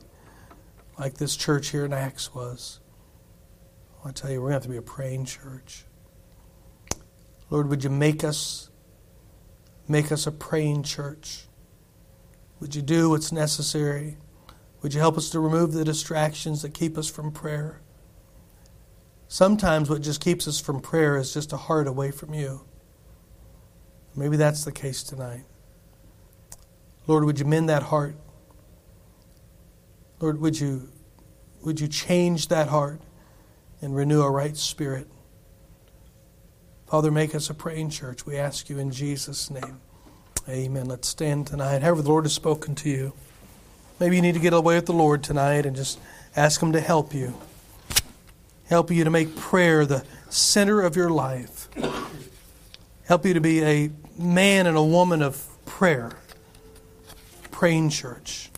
like 0.98 1.18
this 1.18 1.36
church 1.36 1.68
here 1.68 1.84
in 1.84 1.92
Acts 1.92 2.34
was, 2.34 2.80
I 4.06 4.12
tell 4.12 4.30
you, 4.30 4.40
we're 4.40 4.50
going 4.50 4.52
to 4.52 4.54
have 4.54 4.62
to 4.62 4.68
be 4.68 4.76
a 4.76 4.82
praying 4.82 5.24
church. 5.24 5.84
Lord, 7.50 7.68
would 7.68 7.82
you 7.82 7.90
make 7.90 8.22
us 8.22 8.70
make 9.88 10.12
us 10.12 10.26
a 10.26 10.32
praying 10.32 10.84
church? 10.84 11.46
Would 12.60 12.74
you 12.74 12.82
do 12.82 13.10
what's 13.10 13.32
necessary? 13.32 14.16
Would 14.82 14.94
you 14.94 15.00
help 15.00 15.16
us 15.16 15.30
to 15.30 15.40
remove 15.40 15.72
the 15.72 15.84
distractions 15.84 16.62
that 16.62 16.72
keep 16.72 16.96
us 16.96 17.10
from 17.10 17.32
prayer? 17.32 17.80
Sometimes 19.26 19.90
what 19.90 20.02
just 20.02 20.20
keeps 20.20 20.46
us 20.46 20.60
from 20.60 20.80
prayer 20.80 21.16
is 21.16 21.34
just 21.34 21.52
a 21.52 21.56
heart 21.56 21.88
away 21.88 22.12
from 22.12 22.32
you. 22.32 22.64
Maybe 24.14 24.36
that's 24.36 24.64
the 24.64 24.72
case 24.72 25.02
tonight. 25.02 25.44
Lord, 27.08 27.24
would 27.24 27.40
you 27.40 27.44
mend 27.44 27.68
that 27.68 27.84
heart? 27.84 28.16
Lord, 30.20 30.40
would 30.40 30.58
you, 30.58 30.90
would 31.64 31.80
you 31.80 31.88
change 31.88 32.48
that 32.48 32.68
heart 32.68 33.00
and 33.80 33.94
renew 33.94 34.22
a 34.22 34.30
right 34.30 34.56
spirit? 34.56 35.08
Father, 36.86 37.10
make 37.10 37.34
us 37.34 37.50
a 37.50 37.54
praying 37.54 37.90
church. 37.90 38.26
We 38.26 38.36
ask 38.36 38.68
you 38.68 38.78
in 38.78 38.90
Jesus' 38.90 39.50
name. 39.50 39.80
Amen. 40.48 40.86
Let's 40.86 41.08
stand 41.08 41.46
tonight. 41.48 41.82
However, 41.82 42.02
the 42.02 42.08
Lord 42.08 42.24
has 42.24 42.32
spoken 42.32 42.74
to 42.76 42.88
you. 42.88 43.12
Maybe 43.98 44.16
you 44.16 44.22
need 44.22 44.34
to 44.34 44.40
get 44.40 44.52
away 44.52 44.76
with 44.76 44.86
the 44.86 44.92
Lord 44.92 45.22
tonight 45.24 45.66
and 45.66 45.74
just 45.74 45.98
ask 46.36 46.62
Him 46.62 46.72
to 46.72 46.80
help 46.80 47.12
you 47.12 47.34
help 48.68 48.90
you 48.90 49.04
to 49.04 49.10
make 49.10 49.34
prayer 49.36 49.86
the 49.86 50.04
center 50.28 50.82
of 50.82 50.96
your 50.96 51.10
life, 51.10 51.68
help 53.06 53.24
you 53.24 53.34
to 53.34 53.40
be 53.40 53.62
a 53.62 53.90
man 54.18 54.66
and 54.66 54.76
a 54.76 54.82
woman 54.82 55.22
of 55.22 55.46
prayer, 55.64 56.10
praying 57.50 57.90
church. 57.90 58.50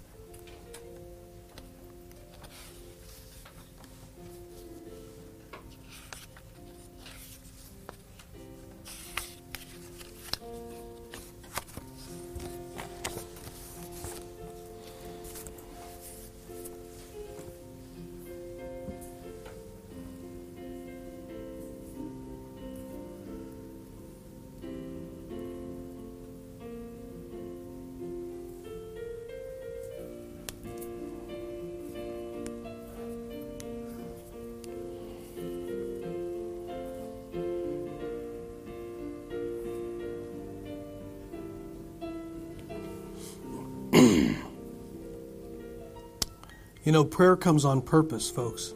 You 46.88 46.92
know, 46.92 47.04
prayer 47.04 47.36
comes 47.36 47.66
on 47.66 47.82
purpose, 47.82 48.30
folks. 48.30 48.72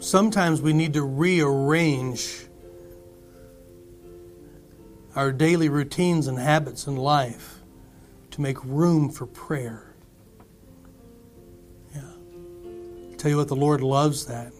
Sometimes 0.00 0.60
we 0.60 0.72
need 0.72 0.94
to 0.94 1.04
rearrange 1.04 2.48
our 5.14 5.30
daily 5.30 5.68
routines 5.68 6.26
and 6.26 6.36
habits 6.36 6.88
in 6.88 6.96
life 6.96 7.60
to 8.32 8.40
make 8.40 8.56
room 8.64 9.08
for 9.08 9.24
prayer. 9.24 9.94
Yeah. 11.94 12.00
I 13.12 13.14
tell 13.14 13.30
you 13.30 13.36
what, 13.36 13.46
the 13.46 13.54
Lord 13.54 13.82
loves 13.82 14.26
that. 14.26 14.52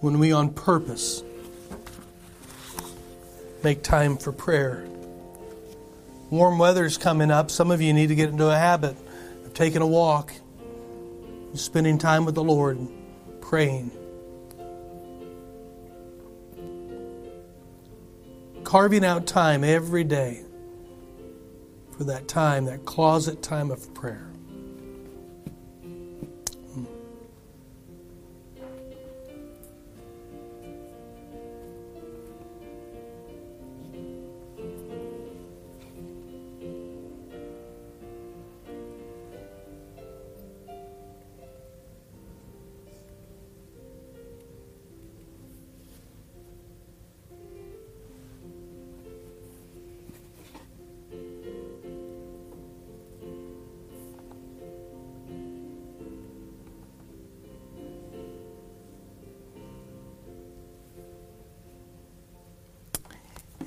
When 0.00 0.18
we 0.18 0.32
on 0.32 0.52
purpose 0.52 1.22
make 3.62 3.84
time 3.84 4.16
for 4.16 4.32
prayer. 4.32 4.84
Warm 6.30 6.58
weather's 6.58 6.98
coming 6.98 7.30
up. 7.30 7.50
Some 7.50 7.70
of 7.70 7.80
you 7.80 7.92
need 7.92 8.08
to 8.08 8.14
get 8.14 8.30
into 8.30 8.48
a 8.50 8.56
habit 8.56 8.96
of 9.44 9.54
taking 9.54 9.82
a 9.82 9.86
walk, 9.86 10.32
spending 11.54 11.98
time 11.98 12.24
with 12.24 12.34
the 12.34 12.42
Lord, 12.42 12.78
praying. 13.40 13.90
Carving 18.64 19.04
out 19.04 19.26
time 19.26 19.62
every 19.62 20.02
day 20.02 20.42
for 21.96 22.04
that 22.04 22.26
time, 22.26 22.64
that 22.64 22.84
closet 22.84 23.40
time 23.42 23.70
of 23.70 23.94
prayer. 23.94 24.28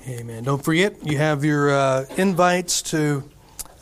Amen. 0.08 0.44
Don't 0.44 0.64
forget, 0.64 1.04
you 1.06 1.18
have 1.18 1.44
your 1.44 1.70
uh, 1.70 2.06
invites 2.16 2.80
to 2.82 3.22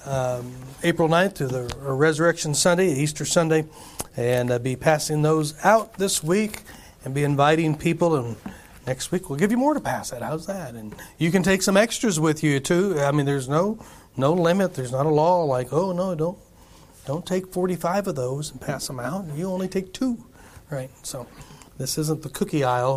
um, 0.05 0.53
April 0.83 1.09
9th 1.09 1.35
to 1.35 1.47
the 1.47 1.63
Resurrection 1.79 2.55
Sunday, 2.55 2.93
Easter 2.93 3.25
Sunday, 3.25 3.67
and 4.17 4.51
uh, 4.51 4.59
be 4.59 4.75
passing 4.75 5.23
those 5.23 5.55
out 5.65 5.95
this 5.95 6.23
week 6.25 6.63
and 7.05 7.15
be 7.15 7.23
inviting 7.23 7.77
people. 7.77 8.17
And 8.17 8.37
next 8.85 9.13
week 9.13 9.31
we'll 9.31 9.39
give 9.39 9.53
you 9.53 9.57
more 9.57 9.75
to 9.75 9.81
pass 9.81 10.13
out. 10.13 10.23
How's 10.23 10.47
that? 10.47 10.75
And 10.75 10.93
you 11.19 11.31
can 11.31 11.45
take 11.45 11.63
some 11.63 11.77
extras 11.77 12.19
with 12.19 12.43
you 12.43 12.59
too. 12.59 12.99
I 12.99 13.13
mean, 13.13 13.25
there's 13.25 13.49
no 13.49 13.79
no 14.17 14.33
limit. 14.33 14.75
There's 14.75 14.91
not 14.91 15.07
a 15.07 15.11
law 15.11 15.45
like, 15.45 15.73
oh 15.73 15.93
no, 15.93 16.17
don't 16.17 16.39
don't 17.07 17.25
take 17.25 17.53
45 17.53 18.09
of 18.09 18.17
those 18.17 18.51
and 18.51 18.61
pass 18.61 18.89
them 18.89 18.99
out. 18.99 19.25
You 19.37 19.49
only 19.49 19.69
take 19.69 19.93
two, 19.93 20.25
right? 20.69 20.91
So 21.05 21.29
this 21.79 21.97
isn't 21.97 22.23
the 22.23 22.29
cookie 22.29 22.65
aisle 22.65 22.97